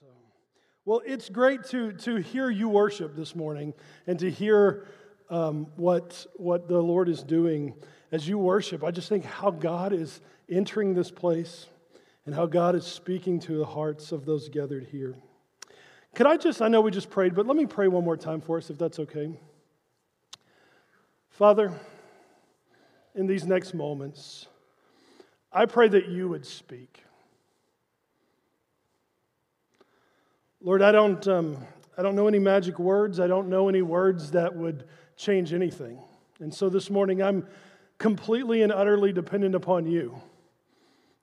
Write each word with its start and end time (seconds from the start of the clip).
So, 0.00 0.06
well, 0.86 1.02
it's 1.04 1.28
great 1.28 1.64
to, 1.64 1.92
to 1.92 2.16
hear 2.16 2.48
you 2.48 2.70
worship 2.70 3.14
this 3.14 3.36
morning 3.36 3.74
and 4.06 4.18
to 4.20 4.30
hear 4.30 4.86
um, 5.28 5.66
what, 5.76 6.26
what 6.36 6.68
the 6.68 6.80
Lord 6.80 7.10
is 7.10 7.22
doing 7.22 7.74
as 8.10 8.26
you 8.26 8.38
worship. 8.38 8.82
I 8.82 8.92
just 8.92 9.10
think 9.10 9.26
how 9.26 9.50
God 9.50 9.92
is 9.92 10.22
entering 10.48 10.94
this 10.94 11.10
place 11.10 11.66
and 12.24 12.34
how 12.34 12.46
God 12.46 12.74
is 12.74 12.86
speaking 12.86 13.40
to 13.40 13.58
the 13.58 13.66
hearts 13.66 14.10
of 14.10 14.24
those 14.24 14.48
gathered 14.48 14.86
here. 14.90 15.16
Could 16.14 16.26
I 16.26 16.38
just, 16.38 16.62
I 16.62 16.68
know 16.68 16.80
we 16.80 16.90
just 16.90 17.10
prayed, 17.10 17.34
but 17.34 17.46
let 17.46 17.58
me 17.58 17.66
pray 17.66 17.86
one 17.88 18.02
more 18.04 18.16
time 18.16 18.40
for 18.40 18.56
us 18.56 18.70
if 18.70 18.78
that's 18.78 18.98
okay. 19.00 19.38
Father, 21.28 21.78
in 23.14 23.26
these 23.26 23.44
next 23.44 23.74
moments, 23.74 24.46
I 25.52 25.66
pray 25.66 25.88
that 25.88 26.08
you 26.08 26.26
would 26.30 26.46
speak. 26.46 27.02
Lord, 30.62 30.82
I 30.82 30.92
don't, 30.92 31.26
um, 31.26 31.56
I 31.96 32.02
don't 32.02 32.14
know 32.14 32.28
any 32.28 32.38
magic 32.38 32.78
words. 32.78 33.18
I 33.18 33.26
don't 33.26 33.48
know 33.48 33.70
any 33.70 33.80
words 33.80 34.32
that 34.32 34.54
would 34.54 34.84
change 35.16 35.54
anything. 35.54 35.98
And 36.38 36.52
so 36.52 36.68
this 36.68 36.90
morning, 36.90 37.22
I'm 37.22 37.46
completely 37.96 38.60
and 38.60 38.70
utterly 38.70 39.10
dependent 39.10 39.54
upon 39.54 39.86
you. 39.86 40.20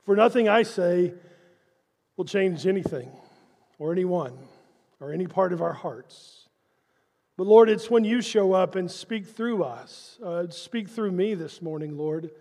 For 0.06 0.16
nothing 0.16 0.50
I 0.50 0.64
say 0.64 1.14
will 2.16 2.26
change 2.26 2.66
anything 2.66 3.12
or 3.78 3.92
anyone 3.92 4.36
or 5.00 5.14
any 5.14 5.28
part 5.28 5.54
of 5.54 5.62
our 5.62 5.74
hearts. 5.74 6.50
But 7.38 7.46
Lord, 7.46 7.70
it's 7.70 7.92
when 7.92 8.04
you 8.04 8.24
show 8.24 8.54
up 8.54 8.76
and 8.76 8.90
speak 8.90 9.28
through 9.28 9.64
us, 9.64 10.18
uh, 10.26 10.50
speak 10.50 10.90
through 10.90 11.12
me 11.12 11.36
this 11.36 11.62
morning, 11.62 11.96
Lord, 11.96 12.32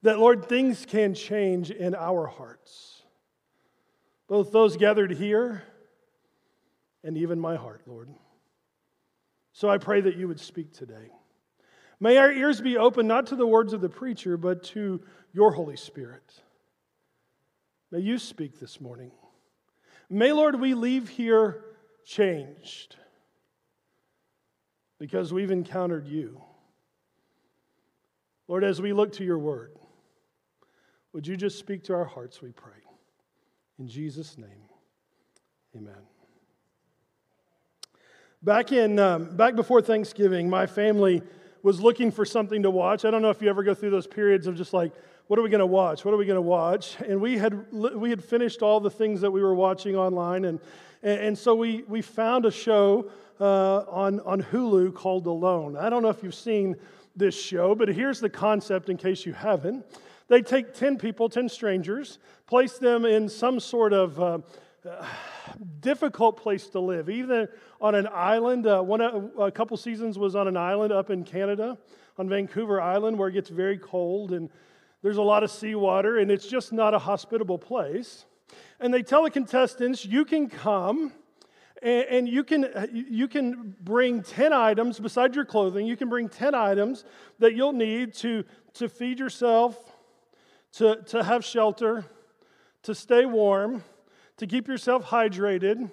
that, 0.00 0.18
Lord, 0.18 0.46
things 0.48 0.86
can 0.86 1.12
change 1.12 1.70
in 1.70 1.94
our 1.94 2.26
hearts. 2.26 3.02
Both 4.26 4.52
those 4.52 4.78
gathered 4.78 5.10
here 5.10 5.64
and 7.04 7.16
even 7.16 7.38
my 7.38 7.54
heart, 7.54 7.82
Lord. 7.86 8.08
So 9.52 9.70
I 9.70 9.78
pray 9.78 10.00
that 10.00 10.16
you 10.16 10.26
would 10.26 10.40
speak 10.40 10.72
today. 10.72 11.12
May 12.00 12.16
our 12.16 12.32
ears 12.32 12.60
be 12.60 12.76
open 12.76 13.06
not 13.06 13.28
to 13.28 13.36
the 13.36 13.46
words 13.46 13.72
of 13.72 13.80
the 13.80 13.88
preacher, 13.88 14.36
but 14.36 14.64
to 14.64 15.00
your 15.32 15.52
Holy 15.52 15.76
Spirit. 15.76 16.42
May 17.92 18.00
you 18.00 18.18
speak 18.18 18.58
this 18.58 18.80
morning. 18.80 19.12
May, 20.10 20.32
Lord, 20.32 20.60
we 20.60 20.74
leave 20.74 21.08
here 21.08 21.64
changed 22.04 22.96
because 24.98 25.32
we've 25.32 25.50
encountered 25.50 26.08
you. 26.08 26.40
Lord, 28.48 28.64
as 28.64 28.82
we 28.82 28.92
look 28.92 29.12
to 29.12 29.24
your 29.24 29.38
word, 29.38 29.76
would 31.12 31.26
you 31.26 31.36
just 31.36 31.58
speak 31.58 31.84
to 31.84 31.94
our 31.94 32.04
hearts, 32.04 32.42
we 32.42 32.50
pray. 32.50 32.72
In 33.78 33.88
Jesus' 33.88 34.36
name, 34.36 34.68
amen. 35.76 36.13
Back 38.44 38.72
in 38.72 38.98
um, 38.98 39.34
back 39.34 39.56
before 39.56 39.80
Thanksgiving, 39.80 40.50
my 40.50 40.66
family 40.66 41.22
was 41.62 41.80
looking 41.80 42.10
for 42.10 42.26
something 42.26 42.62
to 42.64 42.70
watch. 42.70 43.06
I 43.06 43.10
don't 43.10 43.22
know 43.22 43.30
if 43.30 43.40
you 43.40 43.48
ever 43.48 43.62
go 43.62 43.72
through 43.72 43.88
those 43.88 44.06
periods 44.06 44.46
of 44.46 44.54
just 44.54 44.74
like, 44.74 44.92
what 45.28 45.38
are 45.38 45.42
we 45.42 45.48
going 45.48 45.60
to 45.60 45.66
watch? 45.66 46.04
What 46.04 46.12
are 46.12 46.18
we 46.18 46.26
going 46.26 46.36
to 46.36 46.42
watch? 46.42 46.98
And 47.00 47.22
we 47.22 47.38
had 47.38 47.72
we 47.72 48.10
had 48.10 48.22
finished 48.22 48.60
all 48.60 48.80
the 48.80 48.90
things 48.90 49.22
that 49.22 49.30
we 49.30 49.40
were 49.40 49.54
watching 49.54 49.96
online, 49.96 50.44
and 50.44 50.60
and, 51.02 51.38
so 51.38 51.54
we 51.54 51.84
we 51.88 52.02
found 52.02 52.44
a 52.44 52.50
show 52.50 53.10
uh, 53.40 53.84
on 53.88 54.20
on 54.20 54.42
Hulu 54.42 54.92
called 54.92 55.26
Alone. 55.26 55.78
I 55.78 55.88
don't 55.88 56.02
know 56.02 56.10
if 56.10 56.22
you've 56.22 56.34
seen 56.34 56.76
this 57.16 57.34
show, 57.34 57.74
but 57.74 57.88
here's 57.88 58.20
the 58.20 58.28
concept 58.28 58.90
in 58.90 58.98
case 58.98 59.24
you 59.24 59.32
haven't. 59.32 59.86
They 60.28 60.42
take 60.42 60.74
10 60.74 60.98
people, 60.98 61.30
10 61.30 61.48
strangers, 61.48 62.18
place 62.46 62.78
them 62.78 63.06
in 63.06 63.28
some 63.28 63.60
sort 63.60 63.94
of 63.94 64.20
uh, 64.20 64.38
difficult 65.80 66.36
place 66.36 66.66
to 66.68 66.80
live. 66.80 67.08
Even 67.08 67.48
on 67.80 67.94
an 67.94 68.08
island, 68.12 68.66
uh, 68.66 68.80
one, 68.82 69.00
a 69.00 69.50
couple 69.50 69.76
seasons 69.76 70.18
was 70.18 70.36
on 70.36 70.48
an 70.48 70.56
island 70.56 70.92
up 70.92 71.10
in 71.10 71.24
Canada, 71.24 71.78
on 72.18 72.28
Vancouver 72.28 72.80
Island, 72.80 73.18
where 73.18 73.28
it 73.28 73.32
gets 73.32 73.50
very 73.50 73.78
cold 73.78 74.32
and 74.32 74.50
there's 75.02 75.18
a 75.18 75.22
lot 75.22 75.42
of 75.42 75.50
seawater, 75.50 76.16
and 76.16 76.30
it's 76.30 76.46
just 76.46 76.72
not 76.72 76.94
a 76.94 76.98
hospitable 76.98 77.58
place. 77.58 78.24
And 78.80 78.92
they 78.92 79.02
tell 79.02 79.24
the 79.24 79.30
contestants, 79.30 80.06
you 80.06 80.24
can 80.24 80.48
come 80.48 81.12
and, 81.82 82.06
and 82.06 82.28
you, 82.28 82.42
can, 82.42 82.66
you 82.90 83.28
can 83.28 83.76
bring 83.82 84.22
10 84.22 84.54
items 84.54 84.98
besides 84.98 85.36
your 85.36 85.44
clothing. 85.44 85.86
You 85.86 85.98
can 85.98 86.08
bring 86.08 86.30
10 86.30 86.54
items 86.54 87.04
that 87.38 87.54
you'll 87.54 87.74
need 87.74 88.14
to, 88.14 88.44
to 88.74 88.88
feed 88.88 89.18
yourself, 89.18 89.76
to, 90.72 91.02
to 91.08 91.22
have 91.22 91.44
shelter, 91.44 92.06
to 92.84 92.94
stay 92.94 93.26
warm 93.26 93.84
to 94.38 94.46
keep 94.46 94.68
yourself 94.68 95.04
hydrated. 95.04 95.90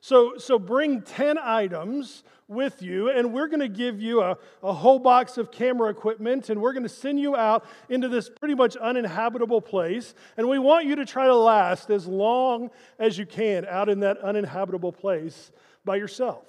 So, 0.00 0.36
so 0.36 0.58
bring 0.58 1.00
10 1.00 1.38
items 1.38 2.24
with 2.46 2.82
you, 2.82 3.08
and 3.10 3.32
we're 3.32 3.48
going 3.48 3.60
to 3.60 3.68
give 3.68 4.02
you 4.02 4.20
a, 4.20 4.36
a 4.62 4.72
whole 4.72 4.98
box 4.98 5.38
of 5.38 5.50
camera 5.50 5.88
equipment, 5.88 6.50
and 6.50 6.60
we're 6.60 6.74
going 6.74 6.82
to 6.82 6.90
send 6.90 7.18
you 7.18 7.34
out 7.34 7.64
into 7.88 8.08
this 8.08 8.28
pretty 8.28 8.54
much 8.54 8.76
uninhabitable 8.76 9.62
place. 9.62 10.14
And 10.36 10.46
we 10.46 10.58
want 10.58 10.84
you 10.84 10.96
to 10.96 11.06
try 11.06 11.26
to 11.26 11.34
last 11.34 11.88
as 11.88 12.06
long 12.06 12.70
as 12.98 13.16
you 13.16 13.24
can 13.24 13.64
out 13.64 13.88
in 13.88 14.00
that 14.00 14.18
uninhabitable 14.18 14.92
place 14.92 15.50
by 15.86 15.96
yourself. 15.96 16.44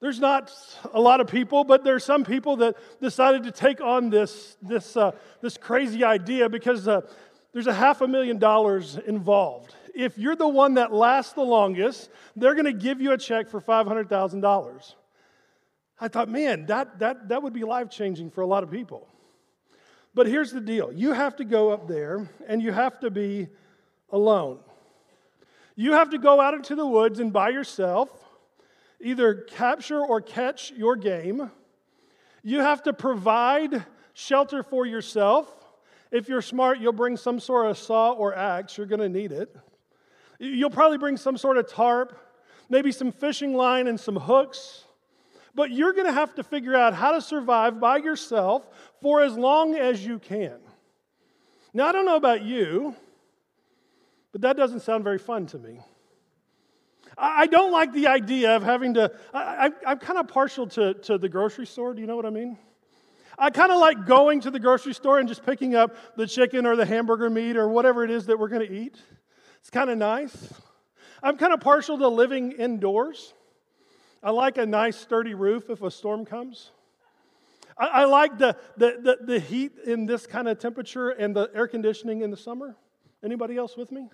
There's 0.00 0.20
not 0.20 0.52
a 0.92 1.00
lot 1.00 1.20
of 1.20 1.28
people, 1.28 1.64
but 1.64 1.82
there's 1.82 2.04
some 2.04 2.24
people 2.24 2.56
that 2.56 2.76
decided 3.00 3.42
to 3.44 3.50
take 3.50 3.80
on 3.80 4.10
this, 4.10 4.56
this, 4.60 4.96
uh, 4.96 5.12
this 5.40 5.56
crazy 5.56 6.04
idea 6.04 6.48
because 6.48 6.86
uh, 6.86 7.02
there's 7.54 7.68
a 7.68 7.72
half 7.72 8.02
a 8.02 8.08
million 8.08 8.38
dollars 8.38 8.98
involved. 9.06 9.74
If 9.94 10.18
you're 10.18 10.36
the 10.36 10.48
one 10.48 10.74
that 10.74 10.92
lasts 10.92 11.34
the 11.34 11.42
longest, 11.42 12.10
they're 12.34 12.54
going 12.54 12.64
to 12.66 12.72
give 12.72 13.00
you 13.00 13.12
a 13.12 13.18
check 13.18 13.48
for 13.48 13.60
$500,000. 13.60 14.94
I 16.00 16.08
thought, 16.08 16.28
man, 16.28 16.66
that, 16.66 16.98
that, 16.98 17.28
that 17.28 17.42
would 17.42 17.52
be 17.52 17.62
life 17.62 17.88
changing 17.88 18.30
for 18.30 18.40
a 18.40 18.46
lot 18.46 18.64
of 18.64 18.72
people. 18.72 19.08
But 20.14 20.26
here's 20.26 20.50
the 20.50 20.60
deal 20.60 20.92
you 20.92 21.12
have 21.12 21.36
to 21.36 21.44
go 21.44 21.70
up 21.70 21.86
there 21.86 22.28
and 22.46 22.60
you 22.60 22.72
have 22.72 22.98
to 23.00 23.10
be 23.10 23.48
alone. 24.10 24.58
You 25.76 25.92
have 25.92 26.10
to 26.10 26.18
go 26.18 26.40
out 26.40 26.54
into 26.54 26.74
the 26.74 26.86
woods 26.86 27.20
and 27.20 27.32
by 27.32 27.50
yourself 27.50 28.10
either 29.00 29.34
capture 29.34 30.00
or 30.00 30.20
catch 30.20 30.72
your 30.72 30.96
game. 30.96 31.50
You 32.42 32.60
have 32.60 32.82
to 32.84 32.92
provide 32.92 33.84
shelter 34.12 34.62
for 34.62 34.86
yourself. 34.86 35.63
If 36.14 36.28
you're 36.28 36.42
smart, 36.42 36.78
you'll 36.78 36.92
bring 36.92 37.16
some 37.16 37.40
sort 37.40 37.66
of 37.66 37.76
saw 37.76 38.12
or 38.12 38.36
axe. 38.36 38.78
You're 38.78 38.86
going 38.86 39.00
to 39.00 39.08
need 39.08 39.32
it. 39.32 39.52
You'll 40.38 40.70
probably 40.70 40.96
bring 40.96 41.16
some 41.16 41.36
sort 41.36 41.58
of 41.58 41.68
tarp, 41.68 42.16
maybe 42.68 42.92
some 42.92 43.10
fishing 43.10 43.52
line 43.54 43.88
and 43.88 43.98
some 43.98 44.14
hooks. 44.14 44.84
But 45.56 45.72
you're 45.72 45.92
going 45.92 46.06
to 46.06 46.12
have 46.12 46.32
to 46.36 46.44
figure 46.44 46.76
out 46.76 46.94
how 46.94 47.10
to 47.10 47.20
survive 47.20 47.80
by 47.80 47.96
yourself 47.96 48.64
for 49.02 49.22
as 49.22 49.36
long 49.36 49.74
as 49.74 50.06
you 50.06 50.20
can. 50.20 50.54
Now, 51.72 51.88
I 51.88 51.92
don't 51.92 52.06
know 52.06 52.14
about 52.14 52.42
you, 52.42 52.94
but 54.30 54.42
that 54.42 54.56
doesn't 54.56 54.82
sound 54.82 55.02
very 55.02 55.18
fun 55.18 55.46
to 55.46 55.58
me. 55.58 55.80
I 57.18 57.48
don't 57.48 57.72
like 57.72 57.92
the 57.92 58.06
idea 58.06 58.54
of 58.54 58.62
having 58.62 58.94
to, 58.94 59.10
I, 59.32 59.72
am 59.84 59.98
kind 59.98 60.20
of 60.20 60.28
partial 60.28 60.68
to, 60.68 60.94
to 60.94 61.18
the 61.18 61.28
grocery 61.28 61.66
store. 61.66 61.92
Do 61.92 62.00
you 62.00 62.06
know 62.06 62.14
what 62.14 62.26
I 62.26 62.30
mean? 62.30 62.56
I 63.38 63.50
kind 63.50 63.72
of 63.72 63.78
like 63.78 64.06
going 64.06 64.40
to 64.42 64.50
the 64.50 64.60
grocery 64.60 64.94
store 64.94 65.18
and 65.18 65.28
just 65.28 65.44
picking 65.44 65.74
up 65.74 65.96
the 66.16 66.26
chicken 66.26 66.66
or 66.66 66.76
the 66.76 66.86
hamburger 66.86 67.28
meat 67.28 67.56
or 67.56 67.68
whatever 67.68 68.04
it 68.04 68.10
is 68.10 68.26
that 68.26 68.38
we're 68.38 68.48
going 68.48 68.66
to 68.66 68.72
eat. 68.72 68.96
It's 69.60 69.70
kind 69.70 69.90
of 69.90 69.98
nice. 69.98 70.52
I'm 71.22 71.36
kind 71.36 71.52
of 71.52 71.60
partial 71.60 71.98
to 71.98 72.08
living 72.08 72.52
indoors. 72.52 73.34
I 74.22 74.30
like 74.30 74.56
a 74.58 74.66
nice, 74.66 74.96
sturdy 74.96 75.34
roof 75.34 75.68
if 75.68 75.82
a 75.82 75.90
storm 75.90 76.24
comes. 76.24 76.70
I, 77.76 77.86
I 77.86 78.04
like 78.04 78.38
the, 78.38 78.56
the, 78.76 78.98
the, 79.02 79.18
the 79.24 79.40
heat 79.40 79.72
in 79.84 80.06
this 80.06 80.26
kind 80.26 80.48
of 80.48 80.58
temperature 80.58 81.10
and 81.10 81.34
the 81.34 81.50
air 81.54 81.66
conditioning 81.66 82.22
in 82.22 82.30
the 82.30 82.36
summer. 82.36 82.76
Anybody 83.22 83.56
else 83.56 83.76
with 83.76 83.90
me? 83.90 84.08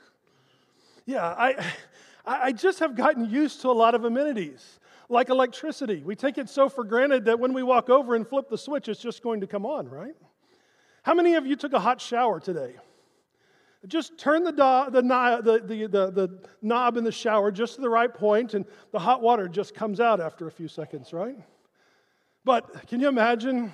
Yeah, 1.04 1.26
I, 1.26 1.72
I 2.26 2.52
just 2.52 2.78
have 2.78 2.96
gotten 2.96 3.28
used 3.28 3.60
to 3.62 3.68
a 3.68 3.72
lot 3.72 3.94
of 3.94 4.04
amenities 4.04 4.79
like 5.10 5.28
electricity. 5.28 6.02
We 6.04 6.14
take 6.14 6.38
it 6.38 6.48
so 6.48 6.68
for 6.68 6.84
granted 6.84 7.24
that 7.26 7.38
when 7.38 7.52
we 7.52 7.62
walk 7.62 7.90
over 7.90 8.14
and 8.14 8.26
flip 8.26 8.48
the 8.48 8.56
switch, 8.56 8.88
it's 8.88 9.00
just 9.00 9.22
going 9.22 9.40
to 9.40 9.46
come 9.46 9.66
on, 9.66 9.88
right? 9.88 10.14
How 11.02 11.14
many 11.14 11.34
of 11.34 11.46
you 11.46 11.56
took 11.56 11.72
a 11.72 11.80
hot 11.80 12.00
shower 12.00 12.38
today? 12.38 12.76
Just 13.86 14.18
turn 14.18 14.44
the, 14.44 14.52
do- 14.52 14.92
the, 14.92 15.62
the, 15.64 15.86
the, 15.88 16.10
the, 16.10 16.38
knob 16.62 16.96
in 16.96 17.04
the 17.04 17.12
shower 17.12 17.50
just 17.50 17.76
to 17.76 17.80
the 17.80 17.88
right 17.88 18.12
point, 18.12 18.54
and 18.54 18.66
the 18.92 18.98
hot 18.98 19.22
water 19.22 19.48
just 19.48 19.74
comes 19.74 20.00
out 20.00 20.20
after 20.20 20.46
a 20.46 20.50
few 20.50 20.68
seconds, 20.68 21.12
right? 21.12 21.36
But 22.44 22.86
can 22.88 23.00
you 23.00 23.08
imagine 23.08 23.72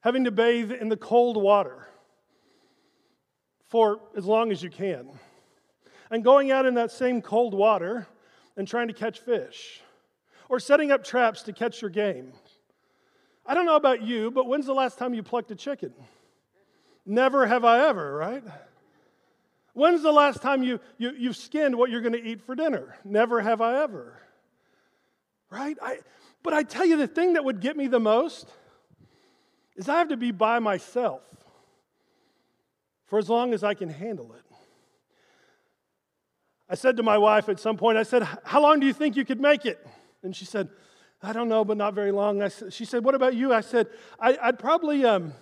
having 0.00 0.24
to 0.24 0.30
bathe 0.30 0.72
in 0.72 0.88
the 0.88 0.96
cold 0.96 1.36
water 1.36 1.86
for 3.68 4.00
as 4.16 4.24
long 4.24 4.52
as 4.52 4.62
you 4.62 4.70
can? 4.70 5.08
And 6.10 6.22
going 6.22 6.52
out 6.52 6.64
in 6.64 6.74
that 6.74 6.92
same 6.92 7.20
cold 7.20 7.52
water 7.52 8.06
and 8.56 8.66
trying 8.66 8.86
to 8.88 8.94
catch 8.94 9.18
fish 9.18 9.82
or 10.48 10.60
setting 10.60 10.90
up 10.90 11.04
traps 11.04 11.42
to 11.42 11.52
catch 11.52 11.82
your 11.82 11.90
game. 11.90 12.32
I 13.44 13.54
don't 13.54 13.66
know 13.66 13.76
about 13.76 14.02
you, 14.02 14.30
but 14.30 14.46
when's 14.46 14.66
the 14.66 14.74
last 14.74 14.98
time 14.98 15.14
you 15.14 15.22
plucked 15.22 15.50
a 15.50 15.54
chicken? 15.54 15.92
Never 17.04 17.46
have 17.46 17.64
I 17.64 17.88
ever, 17.88 18.16
right? 18.16 18.42
When's 19.72 20.02
the 20.02 20.12
last 20.12 20.42
time 20.42 20.62
you, 20.62 20.80
you, 20.98 21.12
you've 21.16 21.36
skinned 21.36 21.76
what 21.76 21.90
you're 21.90 22.00
going 22.00 22.14
to 22.14 22.22
eat 22.22 22.42
for 22.42 22.54
dinner? 22.54 22.96
Never 23.04 23.40
have 23.40 23.60
I 23.60 23.82
ever. 23.82 24.20
Right? 25.50 25.76
I, 25.80 25.98
but 26.42 26.54
I 26.54 26.62
tell 26.62 26.86
you, 26.86 26.96
the 26.96 27.06
thing 27.06 27.34
that 27.34 27.44
would 27.44 27.60
get 27.60 27.76
me 27.76 27.86
the 27.86 28.00
most 28.00 28.48
is 29.76 29.88
I 29.88 29.98
have 29.98 30.08
to 30.08 30.16
be 30.16 30.32
by 30.32 30.58
myself 30.58 31.22
for 33.06 33.18
as 33.18 33.28
long 33.28 33.54
as 33.54 33.62
I 33.62 33.74
can 33.74 33.88
handle 33.88 34.32
it. 34.32 34.42
I 36.68 36.74
said 36.74 36.96
to 36.96 37.02
my 37.04 37.18
wife 37.18 37.48
at 37.48 37.60
some 37.60 37.76
point, 37.76 37.96
I 37.96 38.02
said, 38.02 38.26
How 38.44 38.60
long 38.60 38.80
do 38.80 38.86
you 38.86 38.92
think 38.92 39.14
you 39.14 39.24
could 39.24 39.40
make 39.40 39.64
it? 39.64 39.86
And 40.26 40.36
she 40.36 40.44
said, 40.44 40.68
I 41.22 41.32
don't 41.32 41.48
know, 41.48 41.64
but 41.64 41.76
not 41.76 41.94
very 41.94 42.12
long. 42.12 42.42
I, 42.42 42.50
she 42.68 42.84
said, 42.84 43.04
What 43.04 43.14
about 43.14 43.34
you? 43.34 43.54
I 43.54 43.62
said, 43.62 43.86
I, 44.20 44.36
would 44.46 44.58
probably 44.58 45.04
um, 45.04 45.32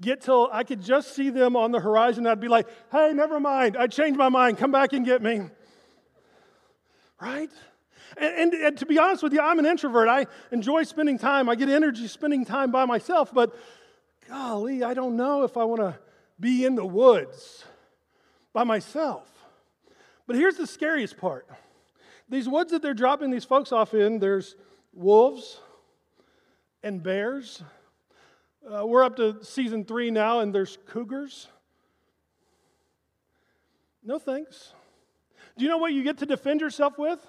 get 0.00 0.20
till 0.20 0.48
I 0.52 0.62
could 0.62 0.82
just 0.82 1.14
see 1.14 1.30
them 1.30 1.56
on 1.56 1.72
the 1.72 1.80
horizon. 1.80 2.26
I'd 2.26 2.38
be 2.38 2.48
like, 2.48 2.68
Hey, 2.92 3.12
never 3.12 3.40
mind. 3.40 3.76
I 3.76 3.88
changed 3.88 4.18
my 4.18 4.28
mind. 4.28 4.58
Come 4.58 4.70
back 4.70 4.92
and 4.92 5.04
get 5.04 5.22
me. 5.22 5.40
Right? 7.20 7.50
And, 8.16 8.34
and, 8.34 8.54
and, 8.54 8.78
to 8.78 8.86
be 8.86 8.98
honest 8.98 9.22
with 9.22 9.32
you, 9.32 9.40
I'm 9.40 9.58
an 9.58 9.66
introvert. 9.66 10.08
I 10.08 10.26
enjoy 10.52 10.84
spending 10.84 11.18
time. 11.18 11.48
I 11.48 11.54
get 11.54 11.68
energy 11.68 12.06
spending 12.06 12.44
time 12.44 12.70
by 12.70 12.84
myself, 12.84 13.32
but 13.34 13.54
golly, 14.28 14.84
I 14.84 14.94
don't 14.94 15.16
know 15.16 15.42
if 15.42 15.56
I 15.56 15.64
want 15.64 15.80
to 15.80 15.98
be 16.38 16.64
in 16.64 16.74
the 16.74 16.84
woods 16.84 17.64
by 18.52 18.64
myself. 18.64 19.28
But 20.26 20.36
here's 20.36 20.56
the 20.56 20.66
scariest 20.66 21.16
part 21.16 21.48
these 22.28 22.48
woods 22.48 22.72
that 22.72 22.82
they're 22.82 22.94
dropping 22.94 23.30
these 23.30 23.44
folks 23.44 23.72
off 23.72 23.94
in, 23.94 24.18
there's 24.18 24.56
wolves 24.92 25.60
and 26.82 27.02
bears. 27.02 27.62
Uh, 28.68 28.86
we're 28.86 29.04
up 29.04 29.16
to 29.16 29.44
season 29.44 29.84
three 29.84 30.10
now, 30.10 30.40
and 30.40 30.54
there's 30.54 30.78
cougars. 30.86 31.48
No 34.02 34.18
thanks. 34.18 34.72
Do 35.56 35.64
you 35.64 35.70
know 35.70 35.78
what 35.78 35.92
you 35.92 36.02
get 36.02 36.18
to 36.18 36.26
defend 36.26 36.60
yourself 36.60 36.98
with? 36.98 37.24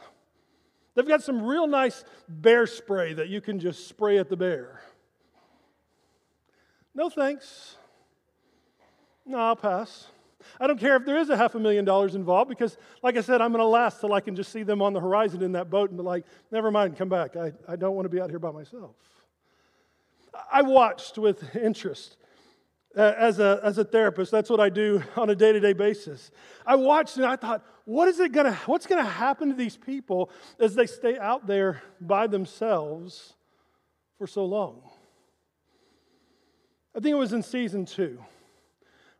They've 0.96 1.08
got 1.08 1.22
some 1.22 1.44
real 1.44 1.68
nice 1.68 2.04
bear 2.28 2.66
spray 2.66 3.14
that 3.14 3.30
you 3.30 3.40
can 3.40 3.60
just 3.60 3.88
spray 3.88 4.18
at 4.18 4.30
the 4.30 4.36
bear. 4.36 4.82
No 6.96 7.10
thanks. 7.10 7.76
No, 9.24 9.38
I'll 9.38 9.56
pass. 9.56 10.08
I 10.60 10.68
don't 10.68 10.80
care 10.80 10.96
if 10.96 11.06
there 11.06 11.18
is 11.18 11.30
a 11.30 11.38
half 11.38 11.56
a 11.56 11.60
million 11.60 11.86
dollars 11.86 12.16
involved 12.16 12.50
because, 12.50 12.78
like 13.04 13.18
I 13.18 13.22
said, 13.22 13.42
I'm 13.42 13.52
going 13.52 13.64
to 13.64 13.68
last 13.68 14.00
till 14.00 14.14
I 14.14 14.22
can 14.22 14.36
just 14.36 14.52
see 14.52 14.64
them 14.64 14.82
on 14.82 14.94
the 14.94 15.00
horizon 15.00 15.42
in 15.42 15.52
that 15.54 15.70
boat 15.70 15.90
and 15.90 15.98
be 15.98 16.04
like, 16.04 16.26
never 16.52 16.72
mind, 16.72 16.98
come 16.98 17.10
back. 17.10 17.36
I, 17.36 17.52
I 17.68 17.76
don't 17.76 17.96
want 17.96 18.06
to 18.06 18.10
be 18.10 18.22
out 18.22 18.30
here 18.30 18.40
by 18.40 18.52
myself. 18.52 18.96
I 20.52 20.62
watched 20.62 21.18
with 21.18 21.56
interest 21.56 22.18
uh, 22.96 23.14
as, 23.18 23.40
a, 23.40 23.60
as 23.64 23.78
a 23.78 23.84
therapist. 23.84 24.32
That's 24.32 24.50
what 24.50 24.60
I 24.60 24.70
do 24.70 25.04
on 25.16 25.30
a 25.30 25.36
day 25.36 25.52
to 25.52 25.60
day 25.60 25.74
basis. 25.74 26.32
I 26.66 26.76
watched 26.76 27.18
and 27.18 27.26
I 27.26 27.36
thought, 27.36 27.66
what 27.86 28.08
is 28.08 28.20
it 28.20 28.32
gonna, 28.32 28.54
what's 28.66 28.86
going 28.86 29.04
to 29.04 29.10
happen 29.10 29.50
to 29.50 29.56
these 29.56 29.78
people 29.78 30.30
as 30.60 30.76
they 30.76 30.86
stay 30.86 31.18
out 31.18 31.48
there 31.48 31.82
by 32.02 32.28
themselves 32.28 33.34
for 34.18 34.28
so 34.28 34.46
long? 34.46 34.82
I 36.96 37.00
think 37.00 37.14
it 37.14 37.20
was 37.20 37.34
in 37.34 37.44
season 37.44 37.86
two. 37.86 38.20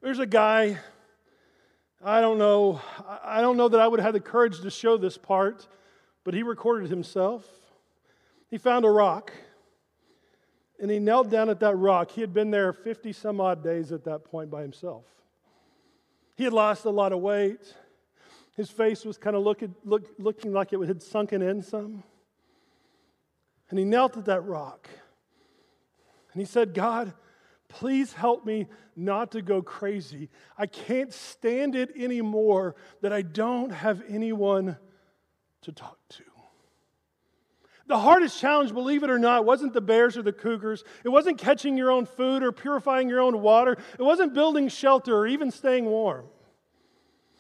There's 0.02 0.20
a 0.20 0.26
guy, 0.26 0.78
I 2.04 2.22
don't 2.22 2.38
know, 2.38 2.80
I 3.24 3.42
don't 3.42 3.58
know 3.58 3.68
that 3.68 3.80
I 3.80 3.88
would 3.88 4.00
have 4.00 4.14
had 4.14 4.16
the 4.16 4.20
courage 4.20 4.62
to 4.62 4.70
show 4.70 4.98
this 4.98 5.18
part, 5.18 5.68
but 6.24 6.34
he 6.34 6.44
recorded 6.44 6.90
himself. 6.90 7.46
He 8.50 8.58
found 8.58 8.86
a 8.86 8.90
rock 8.90 9.32
and 10.80 10.92
he 10.92 11.00
knelt 11.00 11.30
down 11.30 11.50
at 11.50 11.60
that 11.62 11.76
rock. 11.76 12.12
He 12.12 12.22
had 12.22 12.34
been 12.34 12.52
there 12.52 12.72
50 12.72 13.12
some 13.14 13.42
odd 13.42 13.64
days 13.64 13.92
at 13.92 14.04
that 14.06 14.26
point 14.26 14.52
by 14.52 14.62
himself. 14.62 15.06
He 16.36 16.44
had 16.44 16.54
lost 16.54 16.86
a 16.86 16.92
lot 16.92 17.14
of 17.14 17.20
weight. 17.20 17.74
His 18.56 18.70
face 18.70 19.04
was 19.04 19.18
kind 19.18 19.36
of 19.36 19.44
looking, 19.44 19.74
look, 19.84 20.08
looking 20.20 20.54
like 20.54 20.72
it 20.74 20.80
had 20.88 21.02
sunken 21.02 21.42
in 21.42 21.64
some. 21.64 22.04
And 23.70 23.80
he 23.80 23.86
knelt 23.86 24.16
at 24.18 24.26
that 24.26 24.42
rock. 24.42 24.88
And 26.32 26.42
he 26.42 26.46
said, 26.46 26.74
God, 26.76 27.14
please 27.70 28.14
help 28.14 28.46
me 28.46 28.68
not 28.96 29.32
to 29.32 29.42
go 29.42 29.62
crazy. 29.62 30.30
I 30.58 30.66
can't 30.66 31.14
stand 31.14 31.76
it 31.76 31.92
anymore 31.96 32.76
that 33.02 33.14
I 33.14 33.22
don't 33.22 33.72
have 33.72 34.02
anyone 34.08 34.78
to 35.62 35.72
talk 35.72 35.98
to. 36.10 36.24
The 37.88 38.00
hardest 38.00 38.40
challenge, 38.40 38.74
believe 38.74 39.04
it 39.04 39.10
or 39.10 39.18
not, 39.18 39.46
wasn't 39.46 39.74
the 39.74 39.82
bears 39.82 40.18
or 40.18 40.22
the 40.22 40.34
cougars. 40.34 40.84
It 41.06 41.10
wasn't 41.10 41.38
catching 41.38 41.78
your 41.78 41.90
own 41.90 42.06
food 42.06 42.44
or 42.44 42.52
purifying 42.52 43.08
your 43.08 43.22
own 43.22 43.42
water. 43.42 43.78
It 43.98 44.04
wasn't 44.04 44.34
building 44.34 44.68
shelter 44.68 45.16
or 45.16 45.26
even 45.26 45.52
staying 45.52 45.86
warm. 45.86 46.26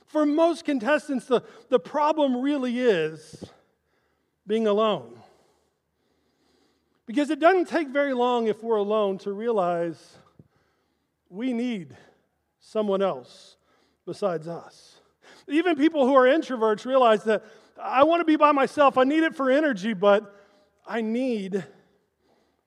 For 0.05 0.25
most 0.25 0.63
contestants, 0.63 1.25
the, 1.25 1.43
the 1.69 1.79
problem 1.79 2.41
really 2.41 2.79
is 2.79 3.43
being 4.47 4.67
alone. 4.67 5.16
Because 7.07 7.31
it 7.31 7.39
doesn't 7.39 7.69
take 7.69 7.87
very 7.87 8.13
long 8.13 8.47
if 8.47 8.61
we're 8.61 8.75
alone 8.75 9.17
to 9.19 9.31
realize 9.31 10.17
we 11.29 11.53
need 11.53 11.97
someone 12.59 13.01
else 13.01 13.55
besides 14.05 14.47
us. 14.47 14.99
Even 15.47 15.75
people 15.75 16.05
who 16.05 16.13
are 16.13 16.27
introverts 16.27 16.85
realize 16.85 17.23
that 17.23 17.43
I 17.81 18.03
want 18.03 18.21
to 18.21 18.25
be 18.25 18.35
by 18.35 18.51
myself. 18.51 18.97
I 18.97 19.05
need 19.05 19.23
it 19.23 19.35
for 19.35 19.49
energy, 19.49 19.93
but 19.93 20.35
I 20.85 21.01
need 21.01 21.63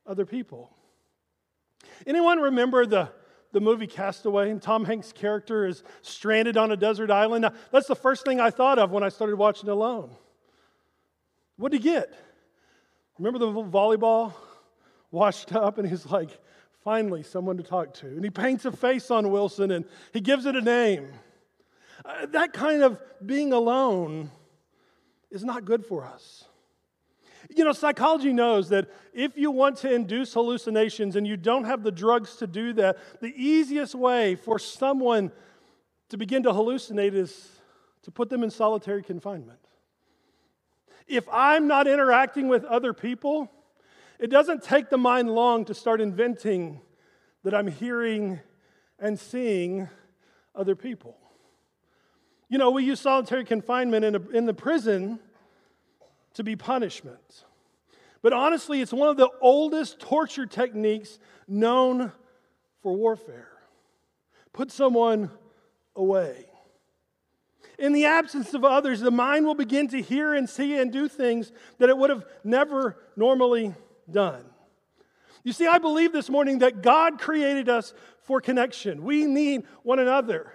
other 0.07 0.27
people. 0.27 0.75
Anyone 2.07 2.41
remember 2.41 2.87
the 2.87 3.11
the 3.53 3.61
movie 3.61 3.87
Castaway, 3.87 4.51
and 4.51 4.63
Tom 4.63 4.85
Hanks' 4.85 5.13
character 5.13 5.67
is 5.67 5.83
stranded 6.03 6.57
on 6.57 6.71
a 6.71 6.77
desert 6.77 7.11
island. 7.11 7.43
Now, 7.43 7.53
that's 7.73 7.89
the 7.89 7.97
first 7.97 8.25
thing 8.25 8.41
I 8.41 8.51
thought 8.51 8.79
of 8.79 8.93
when 8.93 9.03
I 9.03 9.09
started 9.09 9.37
watching 9.37 9.69
Alone. 9.69 10.15
What 11.57 11.73
did 11.73 11.83
he 11.83 11.91
get? 11.91 12.15
Remember 13.21 13.39
the 13.39 13.53
volleyball? 13.53 14.33
Washed 15.11 15.53
up, 15.53 15.77
and 15.77 15.87
he's 15.87 16.07
like, 16.07 16.31
finally, 16.83 17.23
someone 17.23 17.59
to 17.59 17.63
talk 17.63 17.93
to. 17.95 18.07
And 18.07 18.25
he 18.25 18.31
paints 18.31 18.65
a 18.65 18.73
face 18.73 19.11
on 19.11 19.31
Wilson 19.31 19.71
and 19.71 19.85
he 20.13 20.21
gives 20.21 20.47
it 20.47 20.57
a 20.57 20.61
name. 20.63 21.09
Uh, 22.03 22.27
that 22.27 22.55
kind 22.55 22.83
of 22.83 22.99
being 23.25 23.53
alone 23.53 24.31
is 25.31 25.45
not 25.45 25.67
good 25.67 25.85
for 25.85 26.07
us. 26.07 26.45
You 27.55 27.65
know, 27.65 27.73
psychology 27.73 28.33
knows 28.33 28.71
that 28.71 28.89
if 29.13 29.37
you 29.37 29.51
want 29.51 29.77
to 29.79 29.93
induce 29.93 30.33
hallucinations 30.33 31.17
and 31.17 31.27
you 31.27 31.37
don't 31.37 31.65
have 31.65 31.83
the 31.83 31.93
drugs 31.93 32.37
to 32.37 32.47
do 32.47 32.73
that, 32.75 32.97
the 33.21 33.35
easiest 33.37 33.95
way 33.95 34.35
for 34.35 34.59
someone 34.59 35.31
to 36.09 36.17
begin 36.17 36.43
to 36.45 36.53
hallucinate 36.53 37.15
is 37.15 37.51
to 38.03 38.11
put 38.11 38.31
them 38.31 38.43
in 38.43 38.51
solitary 38.51 39.03
confinement. 39.03 39.60
If 41.07 41.29
I'm 41.33 41.67
not 41.67 41.87
interacting 41.87 42.49
with 42.49 42.65
other 42.65 42.93
people, 42.93 43.51
it 44.19 44.29
doesn't 44.29 44.63
take 44.63 44.91
the 44.91 44.99
mind 44.99 45.31
long 45.31 45.65
to 45.67 45.75
start 45.75 46.01
inventing 46.01 46.81
that 47.43 47.55
I'm 47.55 47.69
hearing 47.69 48.41
and 48.99 49.19
seeing 49.19 49.89
other 50.55 50.77
people. 50.77 51.17
You 52.49 52.59
know, 52.59 52.71
we 52.71 52.85
use 52.85 53.01
solitary 53.01 53.45
confinement 53.45 54.05
in, 54.05 54.15
a, 54.17 54.29
in 54.31 54.45
the 54.45 54.53
prison 54.53 55.21
to 56.35 56.45
be 56.45 56.57
punishment. 56.57 57.45
But 58.23 58.33
honestly, 58.33 58.83
it's 58.83 58.93
one 58.93 59.09
of 59.09 59.17
the 59.17 59.31
oldest 59.41 60.01
torture 60.01 60.47
techniques 60.47 61.19
known 61.49 62.13
for 62.83 62.95
warfare. 62.95 63.49
Put 64.53 64.71
someone 64.71 65.31
away. 65.97 66.50
In 67.81 67.93
the 67.93 68.05
absence 68.05 68.55
of 68.55 68.65
others, 68.65 69.01
the 69.01 69.11
mind 69.11 69.47
will 69.47 69.55
begin 69.55 69.89
to 69.89 70.01
hear 70.01 70.35
and 70.35 70.49
see 70.49 70.79
and 70.79 70.93
do 70.93 71.09
things 71.09 71.51
that 71.79 71.89
it 71.89 71.97
would 71.97 72.11
have 72.11 72.25
never 72.45 72.97
normally 73.17 73.75
done. 74.11 74.45
You 75.43 75.53
see, 75.53 75.67
I 75.67 75.79
believe 75.79 76.13
this 76.13 76.29
morning 76.29 76.59
that 76.59 76.83
God 76.83 77.19
created 77.19 77.71
us 77.71 77.95
for 78.23 78.41
connection. 78.41 79.03
We 79.03 79.25
need 79.25 79.65
one 79.83 79.99
another. 79.99 80.53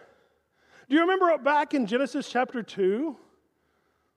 Do 0.88 0.96
you 0.96 1.02
remember 1.02 1.36
back 1.40 1.74
in 1.74 1.88
Genesis 1.88 2.30
chapter 2.30 2.62
2 2.62 3.18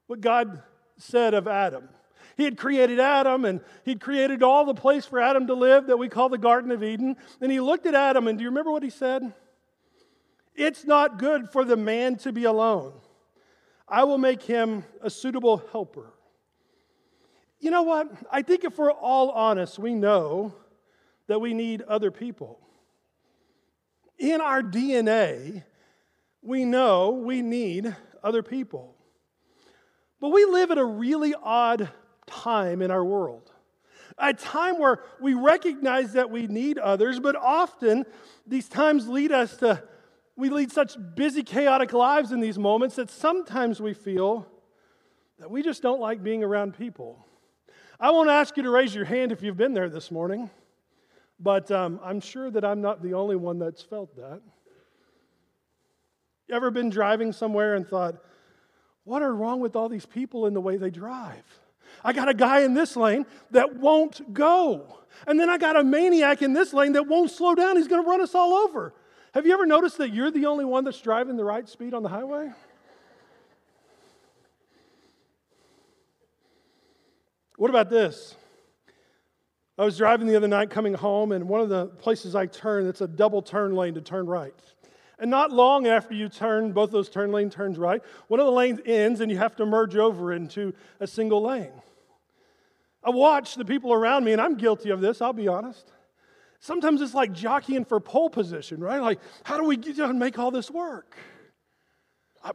what 0.07 0.21
God 0.21 0.63
said 0.99 1.35
of 1.35 1.49
Adam. 1.49 1.89
He 2.37 2.45
had 2.45 2.57
created 2.57 3.01
Adam 3.01 3.45
and 3.45 3.61
he'd 3.85 4.01
created 4.01 4.43
all 4.43 4.65
the 4.65 4.75
place 4.75 5.07
for 5.07 5.21
Adam 5.21 5.47
to 5.47 5.55
live 5.55 5.87
that 5.87 5.97
we 5.97 6.09
call 6.09 6.29
the 6.29 6.39
Garden 6.39 6.71
of 6.71 6.83
Eden. 6.83 7.17
And 7.41 7.51
he 7.51 7.61
looked 7.61 7.87
at 7.87 7.95
Adam, 7.95 8.29
and 8.29 8.39
do 8.39 8.43
you 8.43 8.51
remember 8.51 8.71
what 8.71 8.83
he 8.83 8.91
said? 8.91 9.33
It's 10.59 10.85
not 10.85 11.21
good 11.21 11.51
for 11.51 11.65
the 11.65 11.77
man 11.77 12.17
to 12.17 12.33
be 12.33 12.43
alone. 12.43 12.93
I 13.87 14.03
will 14.03 14.19
make 14.19 14.43
him 14.43 14.85
a 15.01 15.09
suitable 15.09 15.63
helper. 15.71 16.13
You 17.61 17.71
know 17.71 17.83
what? 17.83 18.11
I 18.29 18.43
think 18.43 18.65
if 18.65 18.77
we're 18.77 18.91
all 18.91 19.31
honest, 19.31 19.79
we 19.79 19.95
know 19.95 20.53
that 21.29 21.41
we 21.41 21.55
need 21.55 21.83
other 21.83 22.11
people. 22.11 22.59
In 24.19 24.41
our 24.41 24.61
DNA, 24.61 25.63
we 26.43 26.65
know 26.65 27.11
we 27.11 27.41
need 27.41 27.95
other 28.25 28.43
people. 28.43 28.97
But 30.21 30.31
we 30.31 30.45
live 30.45 30.73
at 30.73 30.79
a 30.79 30.85
really 30.85 31.37
odd 31.41 31.89
time 32.27 32.83
in 32.83 32.91
our 32.91 33.05
world. 33.05 33.53
A 34.19 34.35
time 34.35 34.81
where 34.81 35.05
we 35.21 35.35
recognize 35.35 36.15
that 36.15 36.31
we 36.31 36.49
need 36.49 36.79
others, 36.79 37.21
but 37.21 37.37
often 37.37 38.05
these 38.45 38.69
times 38.69 39.07
lead 39.07 39.31
us 39.31 39.57
to 39.59 39.85
we 40.39 40.51
lead 40.51 40.71
such 40.71 40.97
busy, 41.17 41.43
chaotic 41.43 41.93
lives 41.93 42.31
in 42.31 42.39
these 42.39 42.61
moments 42.61 42.95
that 42.95 43.11
sometimes 43.11 43.83
we 43.83 43.93
feel 43.93 44.47
that 45.41 45.51
we 45.51 45.65
just 45.65 45.83
don't 45.83 46.01
like 46.01 46.23
being 46.23 46.45
around 46.45 46.79
people. 46.79 47.27
I 47.99 48.13
won't 48.13 48.31
ask 48.31 48.57
you 48.57 48.63
to 48.63 48.71
raise 48.71 48.95
your 48.95 49.05
hand 49.05 49.33
if 49.33 49.43
you've 49.43 49.57
been 49.57 49.75
there 49.75 49.91
this 49.91 50.13
morning, 50.13 50.49
but 51.41 51.69
um, 51.73 51.99
I'm 52.05 52.21
sure 52.21 52.53
that 52.53 52.65
I'm 52.65 52.81
not 52.81 53.03
the 53.03 53.15
only 53.15 53.35
one 53.35 53.59
that's 53.59 53.83
felt 53.83 54.15
that. 54.15 54.41
You 56.47 56.55
ever 56.55 56.71
been 56.71 56.89
driving 56.89 57.33
somewhere 57.33 57.75
and 57.75 57.87
thought, 57.87 58.15
what 59.03 59.23
are 59.23 59.35
wrong 59.35 59.59
with 59.59 59.75
all 59.75 59.89
these 59.89 60.07
people 60.07 60.47
in 60.47 60.55
the 60.55 60.61
way 60.61 60.77
they 60.77 60.91
drive? 60.91 61.43
I 62.05 62.13
got 62.13 62.29
a 62.29 62.35
guy 62.35 62.61
in 62.61 62.75
this 62.75 62.95
lane 62.95 63.27
that 63.51 63.75
won't 63.75 64.33
go. 64.33 65.01
And 65.27 65.41
then 65.41 65.51
I 65.51 65.59
got 65.59 65.75
a 65.75 65.83
maniac 65.83 66.43
in 66.43 66.53
this 66.53 66.73
lane 66.73 66.93
that 66.93 67.09
won't 67.09 67.33
slow 67.33 67.57
down. 67.57 67.77
He's 67.77 67.89
going 67.89 68.05
to 68.05 68.09
run 68.09 68.21
us 68.21 68.37
all 68.37 68.53
over. 68.53 68.95
Have 69.35 69.47
you 69.47 69.53
ever 69.53 69.67
noticed 69.67 69.99
that 69.99 70.13
you're 70.13 70.31
the 70.31 70.47
only 70.47 70.65
one 70.65 70.85
that's 70.85 71.01
driving 71.01 71.37
the 71.37 71.45
right 71.45 71.69
speed 71.69 71.95
on 71.95 72.03
the 72.03 72.09
highway? 72.09 72.51
What 77.57 77.71
about 77.71 77.91
this? 77.91 78.37
I 79.77 79.85
was 79.85 79.97
driving 79.97 80.27
the 80.27 80.37
other 80.37 80.49
night 80.49 80.71
coming 80.71 80.95
home, 80.95 81.33
and 81.33 81.49
one 81.49 81.61
of 81.61 81.69
the 81.69 81.87
places 81.87 82.35
I 82.35 82.47
turn, 82.47 82.87
it's 82.87 83.01
a 83.01 83.07
double 83.07 83.43
turn 83.43 83.75
lane 83.75 83.95
to 83.95 84.01
turn 84.01 84.27
right. 84.27 84.55
And 85.19 85.31
not 85.31 85.53
long 85.53 85.87
after 85.87 86.15
you 86.15 86.29
turn, 86.29 86.73
both 86.73 86.91
those 86.91 87.09
turn 87.09 87.33
lane 87.33 87.51
turns 87.51 87.79
right, 87.79 88.03
one 88.29 88.41
of 88.41 88.47
the 88.47 88.53
lanes 88.53 88.81
ends 88.87 89.21
and 89.21 89.31
you 89.31 89.39
have 89.39 89.57
to 89.57 89.67
merge 89.67 89.97
over 89.97 90.33
into 90.33 90.73
a 91.01 91.07
single 91.07 91.43
lane. 91.43 91.73
I 93.05 93.11
watch 93.11 93.57
the 93.57 93.65
people 93.65 93.93
around 93.93 94.25
me, 94.25 94.33
and 94.33 94.41
I'm 94.41 94.57
guilty 94.57 94.91
of 94.91 95.01
this, 95.01 95.21
I'll 95.21 95.33
be 95.33 95.49
honest. 95.49 95.93
Sometimes 96.61 97.01
it's 97.01 97.15
like 97.15 97.33
jockeying 97.33 97.85
for 97.85 98.01
pole 98.01 98.31
position, 98.31 98.81
right? 98.81 99.01
Like, 99.01 99.21
how 99.45 99.57
do 99.57 99.65
we 99.65 99.77
get 99.77 99.99
and 99.99 100.19
make 100.19 100.39
all 100.39 100.51
this 100.51 100.71
work? 100.71 101.17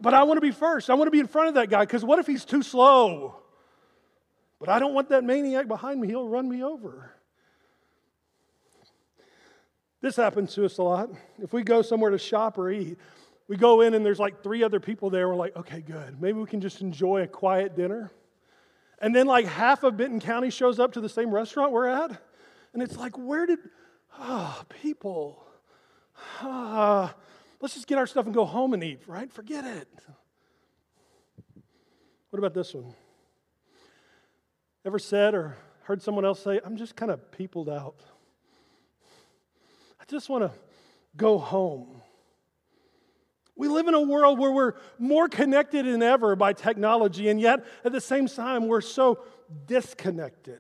But 0.02 0.14
I 0.14 0.24
want 0.24 0.38
to 0.38 0.42
be 0.42 0.52
first. 0.52 0.90
I 0.90 0.94
want 0.94 1.08
to 1.08 1.12
be 1.12 1.20
in 1.20 1.28
front 1.28 1.50
of 1.50 1.54
that 1.56 1.70
guy 1.70 1.82
because 1.82 2.04
what 2.04 2.20
if 2.20 2.28
he's 2.28 2.46
too 2.46 2.64
slow? 2.64 3.36
But 4.60 4.70
I 4.70 4.80
don't 4.80 4.94
want 4.94 5.10
that 5.10 5.24
maniac 5.24 5.68
behind 5.68 6.00
me. 6.00 6.08
He'll 6.08 6.28
run 6.28 6.50
me 6.50 6.64
over. 6.64 7.14
This 10.02 10.16
happens 10.18 10.54
to 10.56 10.66
us 10.66 10.78
a 10.80 10.84
lot. 10.84 11.10
If 11.42 11.54
we 11.54 11.64
go 11.64 11.82
somewhere 11.82 12.12
to 12.12 12.18
shop 12.18 12.58
or 12.58 12.70
eat, 12.70 12.98
we 13.48 13.56
go 13.56 13.82
in 13.82 13.94
and 13.94 14.06
there's 14.06 14.20
like 14.20 14.44
three 14.44 14.64
other 14.64 14.80
people 14.80 15.10
there. 15.10 15.28
We're 15.30 15.36
like, 15.36 15.56
okay, 15.56 15.82
good. 15.82 16.22
Maybe 16.22 16.40
we 16.40 16.46
can 16.46 16.62
just 16.62 16.82
enjoy 16.82 17.22
a 17.22 17.28
quiet 17.28 17.76
dinner. 17.76 18.12
And 19.00 19.16
then 19.16 19.28
like 19.28 19.46
half 19.46 19.84
of 19.84 19.98
Benton 19.98 20.20
County 20.20 20.50
shows 20.50 20.80
up 20.80 20.94
to 20.94 21.02
the 21.02 21.10
same 21.10 21.30
restaurant 21.30 21.72
we're 21.72 21.88
at. 21.88 22.22
And 22.74 22.82
it's 22.82 22.98
like, 22.98 23.18
where 23.18 23.46
did, 23.46 23.60
ah, 24.20 24.60
oh, 24.60 24.64
people, 24.82 25.44
ah, 26.42 27.14
let's 27.62 27.74
just 27.74 27.88
get 27.88 27.98
our 27.98 28.08
stuff 28.08 28.26
and 28.26 28.34
go 28.34 28.46
home 28.46 28.74
and 28.74 28.84
eat, 28.84 29.02
right? 29.08 29.32
Forget 29.32 29.66
it. 29.66 29.88
What 32.30 32.40
about 32.40 32.54
this 32.54 32.74
one? 32.74 32.94
Ever 34.86 35.00
said 35.00 35.34
or 35.34 35.56
heard 35.84 36.02
someone 36.02 36.26
else 36.26 36.42
say, 36.42 36.60
I'm 36.66 36.78
just 36.78 36.96
kind 36.96 37.12
of 37.12 37.32
peopled 37.32 37.70
out? 37.70 38.02
I 40.00 40.04
just 40.10 40.30
want 40.30 40.44
to 40.44 40.52
go 41.16 41.38
home. 41.38 42.02
We 43.56 43.68
live 43.68 43.88
in 43.88 43.94
a 43.94 44.02
world 44.02 44.40
where 44.40 44.52
we're 44.52 44.74
more 44.98 45.30
connected 45.30 45.86
than 45.86 46.02
ever 46.02 46.36
by 46.36 46.54
technology, 46.54 47.30
and 47.30 47.40
yet 47.40 47.66
at 47.86 47.92
the 47.92 48.02
same 48.02 48.28
time, 48.28 48.68
we're 48.68 48.82
so 48.82 49.20
disconnected. 49.68 50.60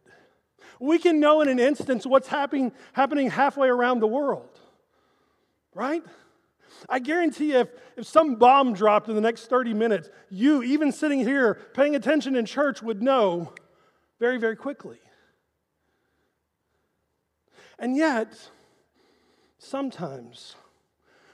We 0.79 0.99
can 0.99 1.19
know 1.19 1.41
in 1.41 1.47
an 1.47 1.59
instance 1.59 2.05
what's 2.05 2.27
happening, 2.27 2.71
happening 2.93 3.29
halfway 3.29 3.67
around 3.67 3.99
the 3.99 4.07
world, 4.07 4.59
right? 5.73 6.03
I 6.89 6.99
guarantee 6.99 7.51
you, 7.51 7.59
if, 7.59 7.69
if 7.97 8.07
some 8.07 8.35
bomb 8.35 8.73
dropped 8.73 9.07
in 9.07 9.15
the 9.15 9.21
next 9.21 9.47
30 9.47 9.73
minutes, 9.73 10.09
you, 10.29 10.63
even 10.63 10.91
sitting 10.91 11.19
here 11.19 11.55
paying 11.73 11.95
attention 11.95 12.35
in 12.35 12.45
church, 12.45 12.81
would 12.81 13.01
know 13.01 13.53
very, 14.19 14.37
very 14.37 14.55
quickly. 14.55 14.99
And 17.79 17.95
yet, 17.95 18.49
sometimes 19.57 20.55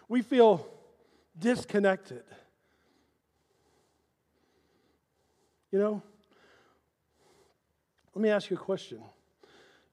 we 0.07 0.21
feel 0.21 0.67
disconnected. 1.37 2.23
You 5.71 5.79
know, 5.79 6.01
let 8.15 8.21
me 8.21 8.29
ask 8.29 8.49
you 8.49 8.57
a 8.57 8.59
question. 8.59 8.99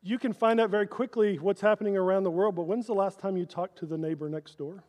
You 0.07 0.21
can 0.21 0.33
find 0.33 0.61
out 0.61 0.71
very 0.71 0.87
quickly 0.87 1.37
what's 1.37 1.61
happening 1.61 1.97
around 1.97 2.23
the 2.23 2.31
world, 2.31 2.55
but 2.55 2.63
when's 2.63 2.87
the 2.87 2.95
last 2.95 3.19
time 3.19 3.37
you 3.37 3.45
talked 3.45 3.79
to 3.79 3.87
the 3.87 3.99
neighbor 3.99 4.29
next 4.29 4.57
door? 4.57 4.85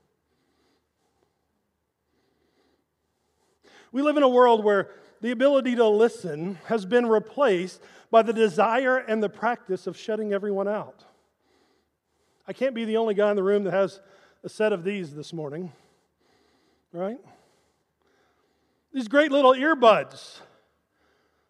We 3.92 4.04
live 4.04 4.16
in 4.16 4.22
a 4.22 4.30
world 4.30 4.64
where 4.64 4.92
the 5.22 5.32
ability 5.32 5.76
to 5.78 5.88
listen 5.88 6.60
has 6.66 6.86
been 6.86 7.08
replaced 7.08 7.82
by 8.12 8.22
the 8.22 8.32
desire 8.32 8.98
and 8.98 9.24
the 9.24 9.28
practice 9.28 9.88
of 9.88 9.98
shutting 9.98 10.34
everyone 10.34 10.68
out. 10.68 11.04
I 12.48 12.54
can't 12.54 12.76
be 12.76 12.86
the 12.86 12.98
only 12.98 13.16
guy 13.16 13.32
in 13.32 13.36
the 13.36 13.44
room 13.44 13.64
that 13.64 13.74
has 13.74 14.00
a 14.44 14.50
set 14.50 14.72
of 14.72 14.84
these 14.84 15.16
this 15.16 15.34
morning, 15.34 15.72
right? 16.92 17.18
These 18.94 19.08
great 19.08 19.32
little 19.32 19.54
earbuds. 19.54 20.42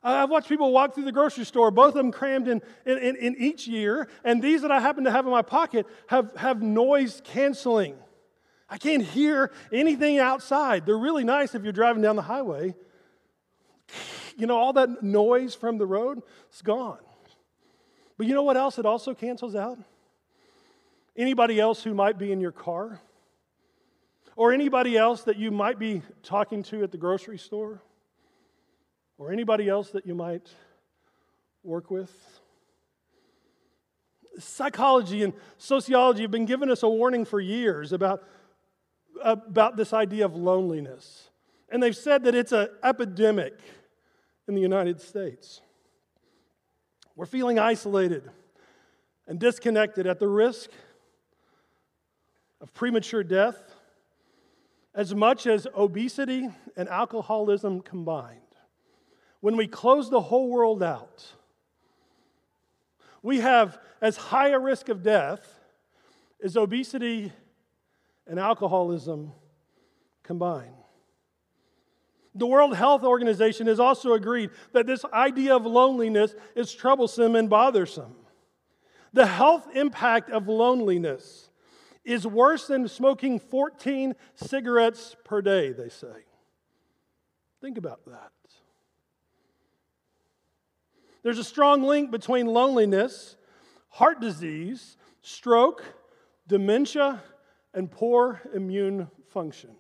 I've 0.04 0.30
watched 0.30 0.48
people 0.48 0.72
walk 0.72 0.94
through 0.94 1.06
the 1.06 1.12
grocery 1.12 1.44
store, 1.44 1.72
both 1.72 1.90
of 1.90 1.96
them 1.96 2.12
crammed 2.12 2.48
in, 2.48 2.62
in, 2.86 3.16
in 3.16 3.36
each 3.38 3.68
year, 3.68 4.08
and 4.24 4.42
these 4.42 4.62
that 4.62 4.72
I 4.72 4.80
happen 4.80 5.04
to 5.06 5.12
have 5.12 5.26
in 5.26 5.32
my 5.32 5.42
pocket 5.42 5.86
have, 6.08 6.36
have 6.38 6.62
noise 6.62 7.22
canceling. 7.24 7.96
I 8.70 8.78
can't 8.78 9.04
hear 9.04 9.52
anything 9.72 10.20
outside. 10.20 10.86
They're 10.86 10.98
really 10.98 11.24
nice 11.24 11.56
if 11.56 11.64
you're 11.64 11.74
driving 11.74 12.02
down 12.02 12.16
the 12.16 12.22
highway. 12.22 12.76
You 14.38 14.46
know, 14.46 14.58
all 14.58 14.74
that 14.74 15.02
noise 15.02 15.56
from 15.56 15.78
the 15.78 15.86
road 15.86 16.22
is 16.54 16.62
gone. 16.62 17.00
But 18.18 18.28
you 18.28 18.34
know 18.34 18.44
what 18.44 18.58
else 18.58 18.78
it 18.78 18.86
also 18.86 19.14
cancels 19.14 19.56
out? 19.56 19.80
Anybody 21.16 21.60
else 21.60 21.84
who 21.84 21.94
might 21.94 22.18
be 22.20 22.32
in 22.32 22.40
your 22.40 22.52
car? 22.52 23.02
Or 24.36 24.54
anybody 24.54 24.98
else 24.98 25.24
that 25.24 25.38
you 25.38 25.50
might 25.50 25.80
be 25.80 26.04
talking 26.22 26.62
to 26.64 26.84
at 26.84 26.92
the 26.92 26.98
grocery 26.98 27.40
store? 27.40 27.82
Or 29.18 29.32
anybody 29.32 29.68
else 29.68 29.90
that 29.92 30.06
you 30.06 30.14
might 30.14 30.48
work 31.64 31.90
with? 31.90 32.12
Psychology 34.40 35.24
and 35.24 35.34
sociology 35.58 36.22
have 36.22 36.32
been 36.32 36.46
giving 36.46 36.70
us 36.70 36.84
a 36.84 36.90
warning 36.90 37.26
for 37.26 37.40
years 37.40 37.92
about, 37.92 38.24
about 39.24 39.76
this 39.76 39.94
idea 39.94 40.26
of 40.26 40.36
loneliness. 40.36 41.30
And 41.70 41.82
they've 41.82 41.96
said 41.96 42.24
that 42.26 42.36
it's 42.36 42.52
an 42.52 42.70
epidemic 42.84 43.60
in 44.48 44.54
the 44.56 44.62
United 44.62 45.02
States. 45.02 45.62
We're 47.16 47.26
feeling 47.26 47.58
isolated 47.58 48.30
and 49.28 49.40
disconnected 49.40 50.06
at 50.06 50.20
the 50.20 50.28
risk 50.28 50.70
of 52.62 52.74
premature 52.74 53.24
death 53.24 53.58
as 54.94 55.14
much 55.14 55.48
as 55.48 55.68
obesity 55.76 56.50
and 56.76 56.88
alcoholism 56.90 57.82
combined. 57.82 58.47
When 59.42 59.58
we 59.58 59.68
close 59.68 60.10
the 60.10 60.22
whole 60.22 60.50
world 60.50 60.82
out, 60.82 61.26
we 63.22 63.40
have 63.40 63.80
as 64.02 64.18
high 64.18 64.50
a 64.50 64.60
risk 64.60 64.90
of 64.90 65.04
death 65.04 65.60
as 66.44 66.56
obesity 66.56 67.32
and 68.26 68.40
alcoholism 68.40 69.32
combined. 70.24 70.74
The 72.36 72.46
World 72.46 72.76
Health 72.76 73.04
Organization 73.04 73.66
has 73.68 73.80
also 73.80 74.14
agreed 74.14 74.52
that 74.72 74.86
this 74.86 75.04
idea 75.12 75.56
of 75.56 75.66
loneliness 75.66 76.36
is 76.56 76.72
troublesome 76.74 77.36
and 77.36 77.50
bothersome. 77.50 78.16
The 79.14 79.26
health 79.26 79.68
impact 79.74 80.30
of 80.30 80.48
loneliness 80.48 81.50
is 82.06 82.28
worse 82.28 82.68
than 82.68 82.88
smoking 82.88 83.40
14 83.40 84.14
cigarettes 84.36 85.16
per 85.26 85.42
day, 85.42 85.72
they 85.72 85.90
say. 85.90 86.26
Think 87.60 87.80
about 87.80 88.06
that. 88.06 88.32
There's 91.24 91.40
a 91.40 91.44
strong 91.44 91.84
link 91.84 92.12
between 92.12 92.48
loneliness, 92.48 93.36
heart 93.90 94.20
disease, 94.22 94.98
stroke, 95.22 95.84
dementia, 96.48 97.22
and 97.74 97.92
poor 97.92 98.42
immune 98.54 99.10
function. 99.30 99.72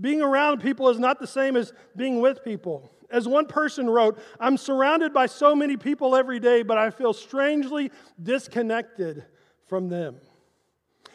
Being 0.00 0.22
around 0.22 0.60
people 0.60 0.88
is 0.90 0.98
not 0.98 1.18
the 1.18 1.26
same 1.26 1.56
as 1.56 1.72
being 1.96 2.20
with 2.20 2.44
people. 2.44 2.90
As 3.10 3.26
one 3.26 3.46
person 3.46 3.88
wrote, 3.88 4.20
I'm 4.38 4.56
surrounded 4.56 5.12
by 5.12 5.26
so 5.26 5.56
many 5.56 5.76
people 5.76 6.14
every 6.14 6.38
day, 6.38 6.62
but 6.62 6.78
I 6.78 6.90
feel 6.90 7.12
strangely 7.12 7.90
disconnected 8.22 9.24
from 9.66 9.88
them. 9.88 10.16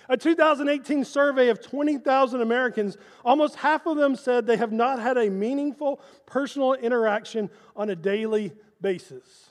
A 0.10 0.18
2018 0.18 1.06
survey 1.06 1.50
of 1.50 1.62
20,000 1.62 2.42
Americans, 2.42 2.98
almost 3.24 3.56
half 3.56 3.86
of 3.86 3.98
them 3.98 4.16
said 4.16 4.46
they 4.46 4.58
have 4.58 4.72
not 4.72 5.00
had 5.00 5.18
a 5.18 5.30
meaningful 5.30 6.02
personal 6.26 6.74
interaction 6.74 7.50
on 7.76 7.90
a 7.90 7.96
daily 7.96 8.52
basis 8.82 9.50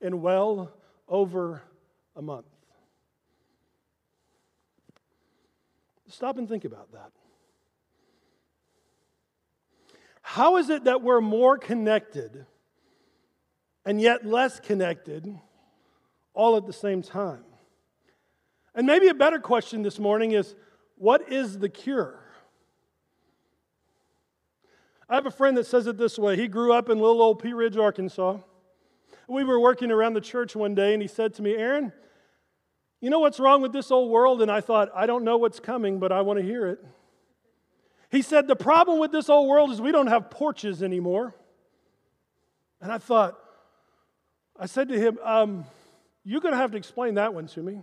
in 0.00 0.22
well 0.22 0.72
over 1.08 1.62
a 2.14 2.22
month. 2.22 2.46
Stop 6.08 6.38
and 6.38 6.48
think 6.48 6.64
about 6.64 6.92
that. 6.92 7.12
How 10.22 10.58
is 10.58 10.70
it 10.70 10.84
that 10.84 11.02
we're 11.02 11.20
more 11.20 11.58
connected 11.58 12.46
and 13.84 14.00
yet 14.00 14.24
less 14.24 14.60
connected 14.60 15.38
all 16.34 16.56
at 16.56 16.66
the 16.66 16.72
same 16.72 17.02
time? 17.02 17.44
And 18.80 18.86
maybe 18.86 19.08
a 19.08 19.14
better 19.14 19.38
question 19.38 19.82
this 19.82 19.98
morning 19.98 20.32
is 20.32 20.54
what 20.96 21.30
is 21.30 21.58
the 21.58 21.68
cure? 21.68 22.18
I 25.06 25.16
have 25.16 25.26
a 25.26 25.30
friend 25.30 25.54
that 25.58 25.66
says 25.66 25.86
it 25.86 25.98
this 25.98 26.18
way. 26.18 26.34
He 26.34 26.48
grew 26.48 26.72
up 26.72 26.88
in 26.88 26.98
little 26.98 27.20
old 27.20 27.42
Pea 27.42 27.52
Ridge, 27.52 27.76
Arkansas. 27.76 28.38
We 29.28 29.44
were 29.44 29.60
working 29.60 29.90
around 29.90 30.14
the 30.14 30.22
church 30.22 30.56
one 30.56 30.74
day, 30.74 30.94
and 30.94 31.02
he 31.02 31.08
said 31.08 31.34
to 31.34 31.42
me, 31.42 31.56
Aaron, 31.56 31.92
you 33.02 33.10
know 33.10 33.18
what's 33.18 33.38
wrong 33.38 33.60
with 33.60 33.74
this 33.74 33.90
old 33.90 34.10
world? 34.10 34.40
And 34.40 34.50
I 34.50 34.62
thought, 34.62 34.88
I 34.96 35.04
don't 35.04 35.24
know 35.24 35.36
what's 35.36 35.60
coming, 35.60 35.98
but 35.98 36.10
I 36.10 36.22
want 36.22 36.38
to 36.38 36.42
hear 36.42 36.66
it. 36.66 36.82
He 38.10 38.22
said, 38.22 38.48
The 38.48 38.56
problem 38.56 38.98
with 38.98 39.12
this 39.12 39.28
old 39.28 39.46
world 39.46 39.72
is 39.72 39.82
we 39.82 39.92
don't 39.92 40.06
have 40.06 40.30
porches 40.30 40.82
anymore. 40.82 41.34
And 42.80 42.90
I 42.90 42.96
thought, 42.96 43.38
I 44.58 44.64
said 44.64 44.88
to 44.88 44.98
him, 44.98 45.18
um, 45.22 45.66
You're 46.24 46.40
going 46.40 46.54
to 46.54 46.58
have 46.58 46.70
to 46.70 46.78
explain 46.78 47.16
that 47.16 47.34
one 47.34 47.46
to 47.48 47.62
me. 47.62 47.82